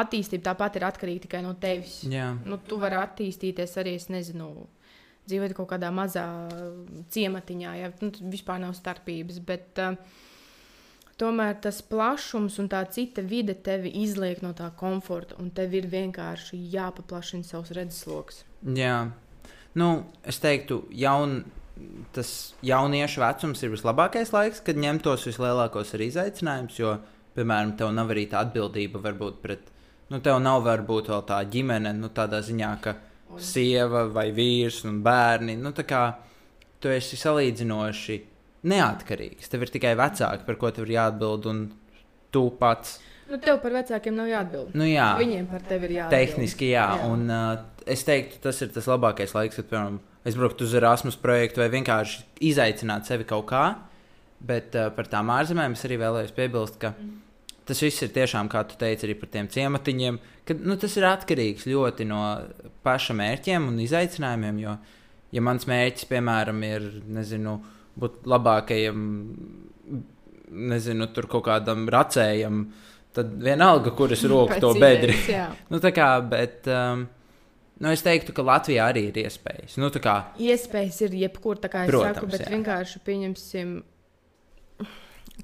[0.01, 2.01] attīstība tāpat ir atkarīga tikai no tevis.
[2.09, 2.31] Jā.
[2.45, 4.51] Nu, tu vari attīstīties arī, es nezinu,
[5.29, 6.25] dzīvot kaut kādā mazā
[7.13, 9.39] ciematiņā, ja nu, vispār nav starpības.
[9.45, 10.25] Bet, uh,
[11.19, 15.89] Tomēr tas plašums un tā cita vide tevi izliek no tā komforta, un tev ir
[15.91, 18.45] vienkārši jāpaplašina savs redzesloks.
[18.77, 19.09] Jā.
[19.75, 19.89] Nu,
[20.23, 21.41] es teiktu, jaun,
[22.15, 26.79] tas jauniešu vecums ir vislabākais laiks, kad ņemt tos vislielākos izaicinājumus.
[26.79, 26.95] Jo,
[27.35, 29.67] piemēram, tev nav arī tā atbildība varbūt pret,
[30.13, 32.95] nu, tev nav varbūt vēl tā ģimene, nu, tādā ziņā, ka
[33.37, 36.03] sieva vai vīrs un bērni, nu, tā kā
[36.81, 38.17] tu esi salīdzinoši
[38.69, 39.51] neatkarīgs.
[39.51, 41.61] Tev ir tikai vecāki, par ko tev ir jāatbild, un
[42.33, 42.97] tu pats.
[43.29, 44.73] Nu, tev par vecākiem nav jāatbild.
[44.77, 45.11] Nu, jā.
[45.19, 46.15] Viņiem par tevi ir jāatbild.
[46.15, 46.87] Tehniski, jā.
[46.97, 47.09] jā.
[47.11, 51.61] Un, uh, es teiktu, tas ir tas labākais laiks, kad, piemēram, aizbraukt uz Erasmus projektu
[51.63, 53.63] vai vienkārši izaicināt sevi kaut kā.
[54.39, 56.95] Bet uh, par tām ārzemēm es arī vēlējos piebilst, ka
[57.69, 60.19] tas viss ir tiešām, kā tu teici, arī par tiem ciematiņiem.
[60.47, 62.21] Ka, nu, tas ir atkarīgs ļoti no
[62.85, 64.63] paša mērķiem un izaicinājumiem.
[64.63, 64.75] Jo,
[65.35, 66.87] ja mans mērķis, piemēram, ir
[67.19, 67.59] nezinu,
[67.99, 69.05] būt labākajam,
[70.73, 72.65] nezinu, tur kaut kādam racējam,
[73.15, 75.15] tad vienalga, kuras Pēc to bedri.
[75.71, 77.05] Nu, tā kā, bet um,
[77.79, 79.77] nu, es teiktu, ka Latvijā arī ir iespējas.
[79.81, 82.51] Nu, kā, Iespējas ir jebkur, tā kā es Protams, saku, bet jā.
[82.55, 83.79] vienkārši pieņemsim,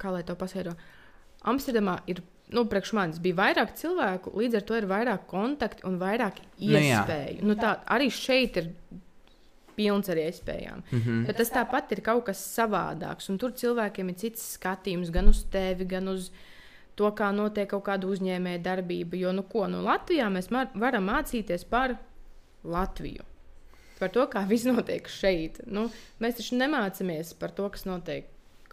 [0.01, 0.75] kā lai to paskaidro.
[1.45, 2.21] Amsterdamā ir
[2.53, 6.79] nu, priekš manis bija vairāk cilvēku, līdz ar to ir vairāk kontaktu un vairāk Nu
[6.79, 7.45] iespēju.
[7.45, 8.71] Nu, tā, arī šeit ir
[9.75, 10.83] pilns ar iespējām.
[10.91, 10.99] Mm.
[10.99, 11.25] -hmm.
[11.27, 13.29] Bet tas tāpat ir kaut kas savādāks.
[13.29, 16.31] Un tur cilvēkiem ir cits skatījums gan uz tevi, gan uz
[16.95, 19.17] to, kā notiek kaut kāda uzņēmēja darbība.
[19.17, 21.97] Jo, nu, ko, nu, Latvijā mēs varam mācīties par
[22.63, 23.23] Latviju.
[23.99, 25.59] Par to, kā viss notiek šeit.
[25.65, 25.89] Nu,
[26.19, 28.25] mēs taču nemācāmies par to, kas notiek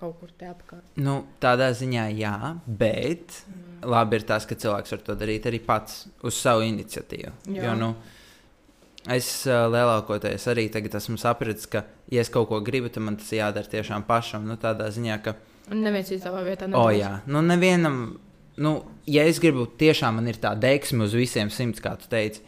[0.03, 0.85] kaut kur te apkārt.
[0.99, 2.35] Nu, tādā ziņā, jā,
[2.67, 3.39] bet
[3.87, 7.33] labi ir tas, ka cilvēks var to darīt arī pats uz savu iniciatīvu.
[7.55, 7.69] Jā.
[7.69, 7.93] Jo, nu,
[9.15, 13.19] es uh, lielākoties arī tagad esmu sapratis, ka, ja es kaut ko gribu, tad man
[13.21, 14.47] tas jādara tiešām pašam.
[14.49, 15.37] Nu, tādā ziņā, ka,
[15.71, 17.99] Un neviens cits savā vietā o, jā, nu, nevienam,
[18.61, 18.73] nu,
[19.07, 22.43] ja es gribu tiešām man ir tā deksme uz visiem simts, kā tu teici.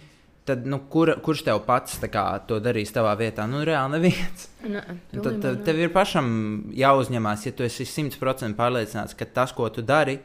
[0.45, 3.47] Tad, nu, kur, kurš tev pats kā, to darīs savā vietā?
[3.49, 4.49] Nu, reāli neviens.
[4.61, 4.83] Nē,
[5.17, 6.27] Un Tad tev, ir pašam
[6.77, 10.19] jāuzņemās, ja tu esi simtprocentīgi pārliecināts, ka tas, ko tu dari,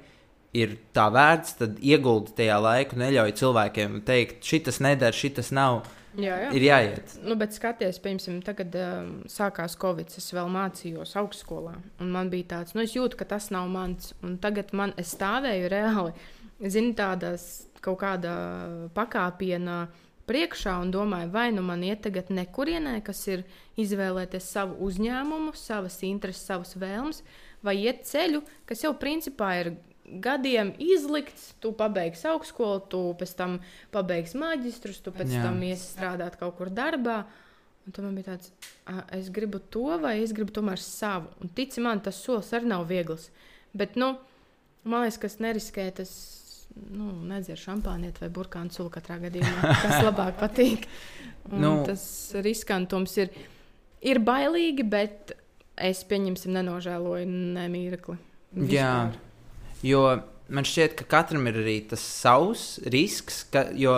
[0.55, 5.86] ir tā vērts, tad ieguldi tajā laiku, neļauj cilvēkiem teikt, šis nedara, šis nav.
[6.17, 6.49] jā, jā.
[6.57, 7.15] Ir jāiet.
[7.24, 10.11] Nu, bet skaties, piemēram, tagad um, sākās Covid.
[10.20, 11.78] Es vēl mācījos augstskolā.
[12.01, 14.11] Un man bija tāds, nu, es jūtu, ka tas nav mans.
[14.26, 16.15] Un tagad man stāvēju reāli,
[16.65, 18.36] zinu, tādas kaut kāda
[18.97, 19.80] pakāpienā
[20.30, 23.43] priekšā un domāju, vai nu man iet tagad nekurienē, kas ir
[23.82, 27.23] izvēlēties savu uzņēmumu, savas intereses, savas vēlmes,
[27.65, 29.73] vai iet ceļu, kas jau principā ir
[30.09, 31.53] gadiem izlikts.
[31.61, 33.59] Tu pabeigsi augstskolu, tu pēc tam
[33.93, 35.43] pabeigsi maģistrus, tu pēc Jā.
[35.45, 37.23] Tam iesi strādāt kaut kur darbā.
[37.86, 38.51] Un tad man bija tāds,
[38.86, 41.30] "Ā, es gribu to, vai es gribu tomēr savu.
[41.41, 43.30] Un tici man, tas solis arī nav viegls.
[43.73, 44.17] Bet, nu,
[44.84, 46.38] man liekas, kas neriskē, tas
[46.76, 49.74] nu, nedzēr šampāniet vai burkānu sulu katrā gadījumā.
[49.84, 50.89] Tas labāk patīk.
[51.49, 51.80] Nu.
[51.88, 52.03] tas
[52.45, 53.32] riskantums ir,
[54.05, 55.32] ir bailīgi, bet
[55.82, 57.26] es pieņemsim nenožēloju
[57.57, 58.17] nemīrekli.
[58.70, 59.09] Jā.
[59.82, 60.03] Jo
[60.53, 63.43] man šķiet, ka katram ir arī tas savs risks.
[63.53, 63.95] Ka, jo,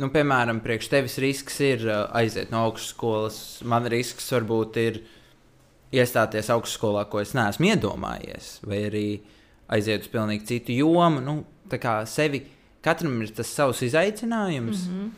[0.00, 3.60] nu, piemēram, priekš tevis risks ir uh, aiziet no augstskolas.
[3.68, 5.02] Man risks varbūt ir
[5.96, 9.06] iestāties augstskolā, ko es neesmu iedomājies, vai arī
[9.70, 11.20] aiziet uz pilnīgi citu jomu.
[11.24, 11.44] Nu,
[12.10, 12.44] sevi
[12.82, 14.86] katram ir tas savs izaicinājums.
[14.88, 15.00] Mm.
[15.00, 15.10] -hmm.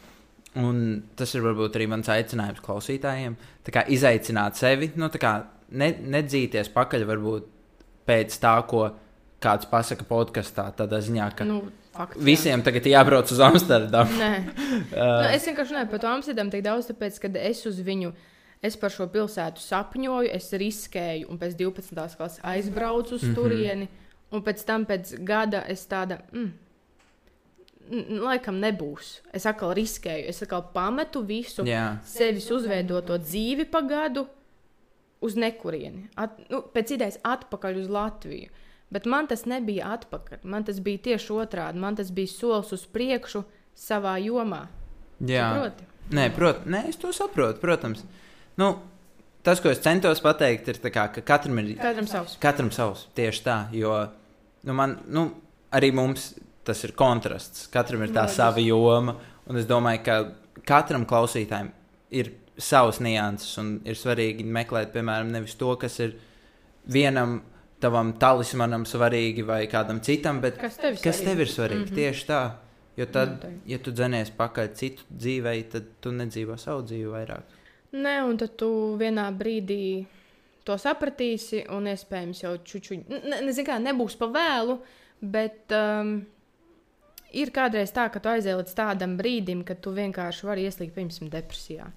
[0.62, 3.36] Un tas ir varbūt arī mans aicinājums klausītājiem.
[3.64, 7.46] Tā kā izaicināt sevi, nu, kā ne, nedzīties pakaļ varbūt
[8.06, 8.90] pēc tā, ko
[9.40, 10.66] kāds pasaka podkāstā.
[10.76, 12.24] Tādā ziņā, ka nu, Nu, fakts, jā.
[12.24, 14.10] visiem tagad ir jābrauc uz Amsterdamu.
[14.18, 14.44] Nē,
[15.22, 18.12] nu, es vienkārši nevaru par to Amsterdamu tik daudz, tāpēc, ka es uz viņu.
[18.62, 22.16] Es par šo pilsētu sapņoju, es riskēju, un pēc 12.
[22.16, 23.34] klases aizbraucu uz Mhm.
[23.34, 23.88] turieni.
[24.32, 26.50] Un pēc tam, pēc gada, es tāda, mm,
[28.22, 29.18] laikam, nebūs.
[29.34, 34.26] Es atkal riskēju, es atkal pametu visu, Jā, sevis uzveidoto dzīvi pa gadu
[35.22, 36.08] uz nekurieni.
[36.16, 38.50] At, nu, pēc idejas atpakaļ uz Latviju.
[38.92, 40.42] Bet man tas nebija atpakaļ.
[40.44, 41.80] Man tas bija tieši otrādi.
[41.80, 43.44] Man tas bija solis uz priekšu
[43.78, 44.66] savā jomā.
[45.20, 45.48] jā.
[45.48, 45.88] Saproti?
[46.12, 48.02] Nē, prot, nē, es to saprotu, protams.
[48.60, 48.74] Nu,
[49.46, 52.34] tas, ko es centos pateikt, ir, tā kā, ka katram ir Katram savs.
[52.42, 53.56] Katram savs, tieši tā.
[53.72, 53.94] Jo
[54.62, 55.26] nu, man, nu,
[55.74, 56.32] arī mums
[56.66, 57.66] tas ir kontrasts.
[57.72, 58.36] Katram ir tā Loģiski.
[58.36, 59.16] sava joma.
[59.50, 60.18] Un es domāju, ka
[60.68, 61.72] katram klausītājam
[62.14, 63.56] ir savs nianses.
[63.58, 66.14] Un ir svarīgi meklēt, piemēram, nevis to, kas ir
[66.86, 67.40] vienam
[67.82, 71.80] tavam talismanam svarīgi vai kādam citam, bet Kas tev kas tev ir svarīgi.
[71.80, 71.88] Mm.
[71.90, 71.94] -hmm.
[71.94, 72.42] Tieši tā.
[72.96, 77.54] Jo tad, ja tu dzenies pakaļ citu dzīvei, tad tu nedzīvo savu dzīvi vairāk.
[77.92, 78.68] Nē, un tad tu
[79.00, 80.04] vienā brīdī
[80.68, 83.02] to sapratīsi, un iespējams jau čučuļi.
[83.10, 84.78] Ne, nezinu, kā nebūs pa vēlu,
[85.22, 86.16] bet um,
[87.34, 91.32] ir kādreiz tā, ka tu aizēji līdz tādam brīdim, kad tu vienkārši vari ieslīgt, piemēram,
[91.32, 91.90] depresijā.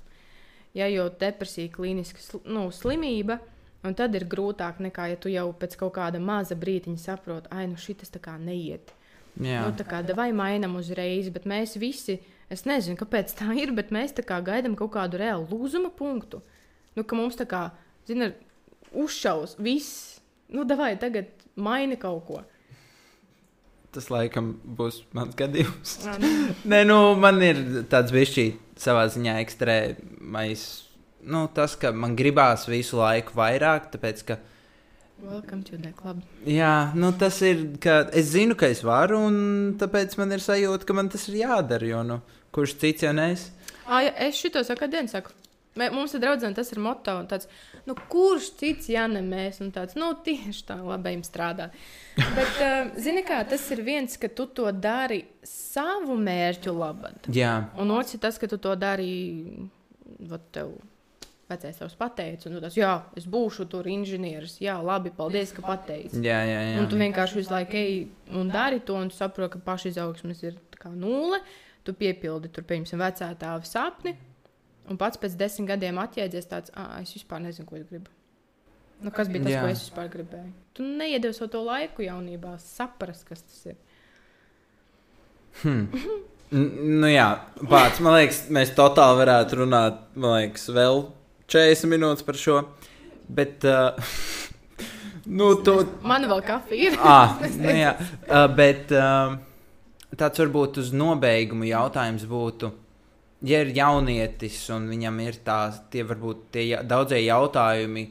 [0.76, 3.40] Ja jau depresija ir klīniska sl nu, slimība,
[3.86, 7.64] un tad ir grūtāk nekā, ja tu jau pēc kaut kāda maza brīdiņa saproti, ah,
[7.70, 8.92] nu šis tā kā neiet.
[9.36, 13.74] Jā, Nu, tā kā vai mainām uzreiz, bet mēs visi, es nezinu, kāpēc tā ir,
[13.76, 16.40] bet mēs tā kā gaidām kaut kādu reālu lūzuma punktu.
[16.96, 17.66] Nu, ka mums tā kā,
[18.08, 18.32] zina,
[18.96, 20.20] uzšaus viss,
[20.54, 22.42] nu, vai tagad maini kaut ko.
[23.96, 26.00] tas laikam būs mans gadījums.
[26.20, 26.32] Nu,
[26.68, 30.66] Nē, nu, man ir tāds bišķīt savā ziņā ekstrēmais.
[31.26, 34.38] Nu, tas, ka man gribās visu laiku vairāk, tāpēc, ka,
[35.24, 36.20] Welcome to the club.
[36.44, 39.38] jā, nu, tas ir, ka es zinu, ka es varu, un
[39.80, 42.20] tāpēc man ir sajūta, ka man tas ir jādara, jo, nu,
[42.54, 43.48] kurš cits jau nes?
[43.88, 45.32] Ah, ja, es šito saku, dienu saku.
[45.76, 47.12] Mē- Mums ir draudzene, tas ir moto.
[47.28, 47.50] Tāds,
[47.86, 49.58] nu, kurš cits, ja ne mēs?
[49.62, 51.70] Un tāds, nu, tieši tā, labi, jums strādā.
[52.16, 57.28] Bet, uh, zini, kā tas ir viens, ka tu to dari savu mērķu labad.
[57.36, 59.10] Jā, Un otrs ir tas, ka tu to dari,
[60.32, 60.78] vat tev
[61.52, 65.62] vecais tavs pateica, un tu tas, jā, es būšu tur inženieris, jā, labi, paldies, ka
[65.62, 66.24] pateici.
[66.26, 66.78] Jā, jā, jā.
[66.82, 68.00] Un tu vienkārši visu laiku ej
[68.40, 70.56] un dari to, un tu saproti, ka pašizaugsmes ir
[70.96, 71.42] nulle.
[71.86, 74.16] Tu piepildi tur, piemēram, vecā tēva sapni,
[74.90, 78.12] un pats pēc desmit gadiem atjēdzies tāds, ah, es vispār nezinu, ko es gribu.
[79.04, 79.64] Nu, kas bija tas, Jā.
[79.64, 80.54] ko es vispār gribēju?
[80.76, 83.82] Tu neiedēvi savu to laiku jaunībā, saprast, kas tas ir.
[85.62, 85.88] Hmm.
[86.56, 87.28] Nu jā,
[87.68, 91.08] pats, man liekas, mēs totāli varētu runāt, man liekas, vēl
[91.52, 92.62] 40 minūtes par šo.
[93.36, 93.98] Bet, uh,
[95.40, 95.76] nu, tu.
[96.06, 96.98] Man vēl kafija ir.
[97.02, 97.96] Ah, nu jā,
[98.30, 99.36] uh, bet uh,
[100.16, 102.72] tāds varbūt uz nobeigumu jautājums būtu,
[103.42, 108.06] ja ir jaunietis un viņam ir tās, tie varbūt tie daudzie jautājumi,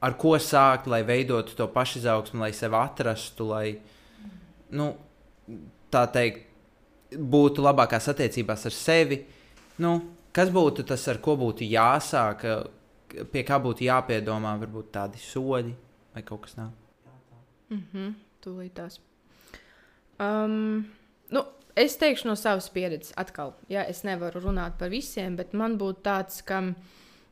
[0.00, 3.66] ar ko sākt, lai veidotu to pašizaugsmu, lai sevi atrastu, lai,
[4.72, 4.92] nu,
[5.92, 6.46] tā teikt,
[7.10, 9.20] būtu labākās attiecībās ar sevi.
[9.82, 9.96] Nu,
[10.32, 12.46] kas būtu tas, ar ko būtu jāsāk,
[13.32, 15.74] pie kā būtu jāpiedomā, varbūt tādi soļi
[16.14, 16.76] vai kaut kas tāds?
[17.70, 18.14] Mhm,
[18.44, 18.98] tūlītās.
[20.20, 20.86] Um,
[21.32, 21.42] nu,
[21.80, 26.04] es teikšu no savas pieredzes, atkal, ja es nevaru runāt par visiem, bet man būtu
[26.06, 26.62] tāds, ka,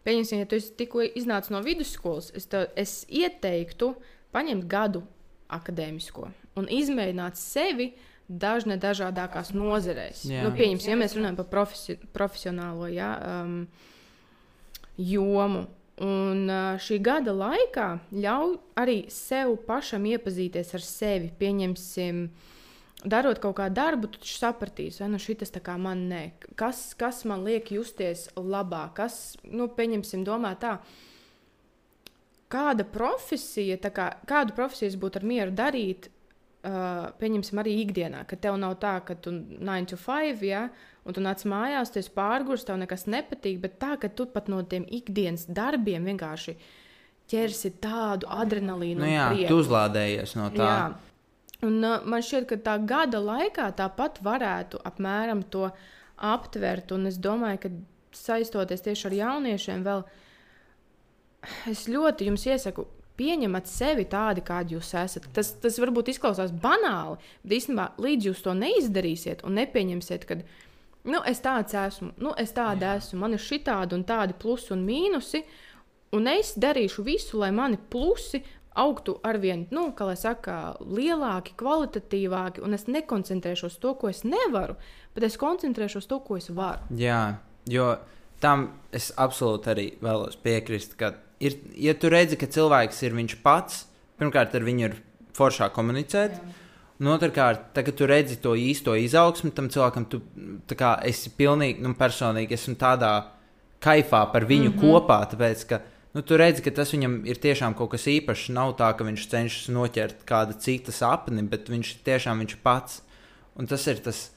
[0.09, 3.94] pieņemsim, ja tu tikko iznācis no vidusskolas, es, tev, es ieteiktu
[4.34, 5.05] paņemt gadu
[5.53, 6.28] akadēmisko
[6.59, 7.92] un izmēģināt sevi
[8.28, 10.26] dažne dažādākās nozerēs.
[10.28, 10.44] Jā.
[10.44, 13.62] Nu, pieņemsim, ja mēs runājam par profesi profesionālo ja, um,
[15.01, 15.66] jomu.
[16.05, 21.32] Un uh, šī gada laikā ļauj arī sev pašam iepazīties ar sevi.
[21.40, 22.20] Pieņemsim,
[23.05, 26.22] darot kaut kādu darbu, tu sapratīsi, vai nu šis tā kā man nē,
[26.59, 30.78] kas, kas man liek justies labāk, kas, nu, pieņemsim, domā tā.
[32.49, 36.09] Kāda profesija, kā, kādu profesiju es būtu ar mieru darīt,
[36.64, 40.66] uh, pieņemsim, arī ikdienā, ka tev nav tā, ka tu 9 to 5, ja,
[41.05, 44.49] un tu nāc mājās, tu esi pārgurs, tev nekas nepatīk, bet tā, ka tu pat
[44.51, 46.57] no tiem ikdienas darbiem vienkārši
[47.28, 49.05] ķersi tādu adrenalīnu.
[49.05, 50.72] Nu, jā, tu uzlādējies no tā.
[50.72, 51.07] Jā.
[51.66, 55.66] Un, uh, man šķiet, ka tā gada laikā tāpat varētu apmēram to
[56.18, 56.92] aptvert.
[56.94, 57.72] Un es domāju, ka
[58.14, 60.04] saistoties tieši ar jauniešiem, vēl
[61.72, 62.86] es ļoti jums iesaku.
[63.18, 65.24] Pieņemat sevi tādu, kādi jūs esat.
[65.34, 71.24] Tas, tas varbūt izklausās banāli, bet īstenībā līdz jūs to neizdarīsiet un nepieņemsiet, ka nu,
[71.26, 74.86] es tāds esmu, nu, es tāda esmu, man ir šī tāda un tādi plusi un
[74.86, 75.42] mīnusi,
[76.14, 78.38] un es darīšu visu, lai mani plusi
[78.78, 84.22] augtu ar vien, nu, kā lai saka, lielāki, kvalitatīvāki, un es nekoncentrēšos to, ko es
[84.26, 84.78] nevaru,
[85.16, 86.86] bet es koncentrēšos to, ko es varu.
[86.98, 87.38] Jā,
[87.70, 87.90] jo
[88.42, 91.12] tam es absolūti arī vēlos piekrist, ka,
[91.42, 93.84] ir, ja tu redzi, ka cilvēks ir viņš pats,
[94.20, 94.96] pirmkārt, ar viņu ir
[95.38, 96.38] foršāk komunicēt.
[96.98, 100.18] Un otrkārt, tad, kad tu redzi to īsto izaugsmu, tam cilvēkam tu
[100.66, 103.12] tā kā, esi pilnīgi, nu, personīgi esmu tādā
[103.82, 104.82] kaifā par viņu mm -hmm.
[104.82, 105.20] kopā.
[105.30, 105.80] Tāpēc, ka
[106.14, 108.48] nu, tu redzi, ka tas viņam ir tiešām kaut kas īpašs.
[108.56, 113.02] Nav tā, ka viņš cenšas noķert kāda cita sapni, bet viņš tiešām viņš pats.
[113.59, 114.30] Un tas ir tas,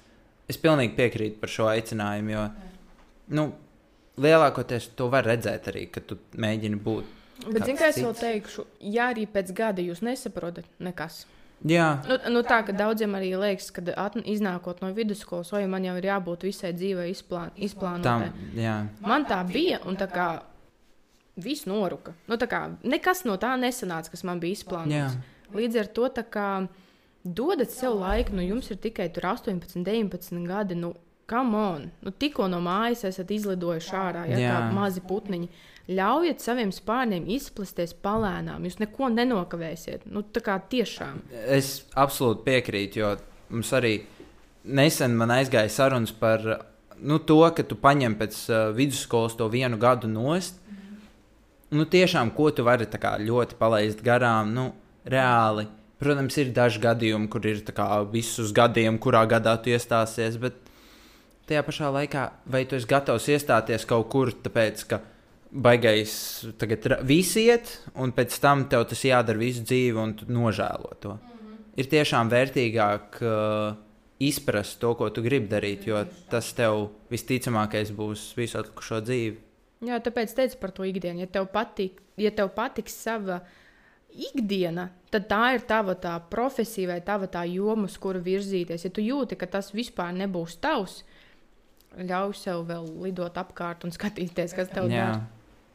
[0.50, 2.46] es pilnīgi piekrītu par šo aicinājumu, jo
[3.38, 3.52] nu,
[4.22, 7.18] lielākoties to var redzēt arī, kad tu mēģini būt.
[7.48, 11.24] Bet, zinu, kā es vēl teikšu, ja arī pēc gada jūs nesaprotat nekas.
[11.66, 15.84] Jā, Nu, nu tā, ka daudziem arī liekas, ka atn- iznākot no vidusskolas, vai man
[15.86, 18.04] jau ir jābūt visai dzīvei izplān, izplānotai.
[18.04, 18.24] tam,
[18.58, 18.76] jā.
[19.06, 20.26] Man tā bija, un tā kā
[21.36, 22.14] viss noruka.
[22.28, 24.60] Nu, tā kā nekas no tā nesanāca, kas man bija Jā.
[24.60, 25.20] izplānots.
[25.56, 26.50] Līdz ar to kā
[27.24, 30.76] dodat sev laiku, nu jums ir tikai tur 18, 19 gadi.
[30.76, 30.96] Nu,
[31.32, 34.50] Come on, nu, tikko no mājas esat izlidojuši ārā, ja Jā.
[34.52, 35.48] kā mazi putniņi.
[35.96, 38.66] Ļaujiet saviem spārniem izplesties palēnām.
[38.68, 40.04] Jūs neko nenokavēsiet.
[40.12, 41.22] Nu, tā kā tiešām.
[41.32, 43.14] Es absolūti piekrītu, jo
[43.54, 43.94] mums arī
[44.64, 46.44] nesen man aizgāja sarunas par
[47.00, 50.61] nu, to, ka tu paņem pēc uh, vidusskolas to vienu gadu nost.
[51.72, 54.72] Nu, tiešām, ko tu vari kā, ļoti palaist garām, nu,
[55.08, 55.68] reāli.
[56.02, 60.58] Protams, ir daži gadījumi, kur ir kā, visus gadiem, kurā gadā tu iestāsies, bet
[61.48, 65.00] tajā pašā laikā, vai tu esi gatavs iestāties kaut kur, tāpēc, ka
[65.52, 66.14] baigais
[66.60, 71.14] tagad visi iet, un pēc tam tev tas jādara visu dzīvi, un tu nožēlo to.
[71.14, 71.62] Mm -hmm.
[71.78, 73.76] Ir tiešām vērtīgāk uh,
[74.20, 79.38] izprast to, ko tu gribi darīt, jo tas tev visticamākais būs visu atlikušo dzīvi.
[79.82, 81.24] Jā, tāpēc teicu par to ikdienu.
[81.24, 83.40] Ja tev patīk, ja tev patiks sava
[84.12, 88.86] ikdiena, tad tā ir tava tā profesija vai tava tā joma, uz kuru virzīties.
[88.86, 91.02] Ja tu jūti, ka tas vispār nebūs tavs,
[91.98, 95.24] ļauj sev vēl lidot apkārt un skatīties, kas tev dara.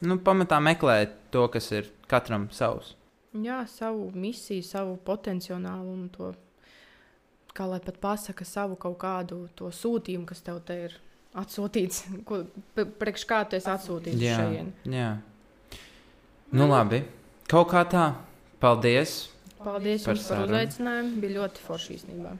[0.07, 2.95] nu, pamatā meklēt to, kas ir katram savs.
[3.37, 6.31] Jā, savu misiju, savu potenciālu un to,
[7.57, 10.97] kā lai pat pasaka, savu kaut kādu to sūtījumu, kas tev te ir
[11.43, 12.43] atsūtīts, ko,
[13.01, 14.87] priekš kā tu esi atsūtīts Jā, šeit.
[14.93, 15.11] jā.
[16.57, 17.03] Nu, labi.
[17.51, 18.07] Kaut kā tā.
[18.63, 19.17] Paldies.
[19.61, 21.21] Paldies Par par uzaicinājumu.
[21.21, 22.33] Bija ļoti forši īstenībā.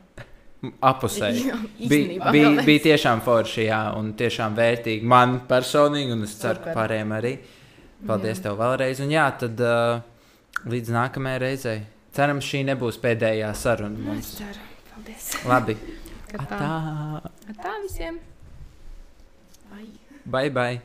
[0.89, 1.43] Apusēji.
[1.91, 2.65] Bija, vēlreiz.
[2.67, 5.05] bija tiešām forši, jā, un tiešām vērtīgi.
[5.07, 6.79] Man personīgi, un es ceru, ka Super.
[6.81, 7.33] pārējiem arī.
[8.07, 8.47] Paldies Jā.
[8.49, 9.03] tev vēlreiz.
[9.05, 10.01] Un jā, tad uh,
[10.73, 11.77] līdz nākamajai reizei.
[12.17, 14.33] Cerams, šī nebūs pēdējā saruna Nu, Es mums.
[14.41, 14.65] ceru.
[14.95, 15.29] Paldies.
[15.49, 15.77] Labi.
[16.33, 16.59] Ka tā.
[16.63, 17.55] Tā.
[17.63, 18.19] Tā visiem.
[19.77, 19.89] Ai.
[20.25, 20.81] Bye, bye.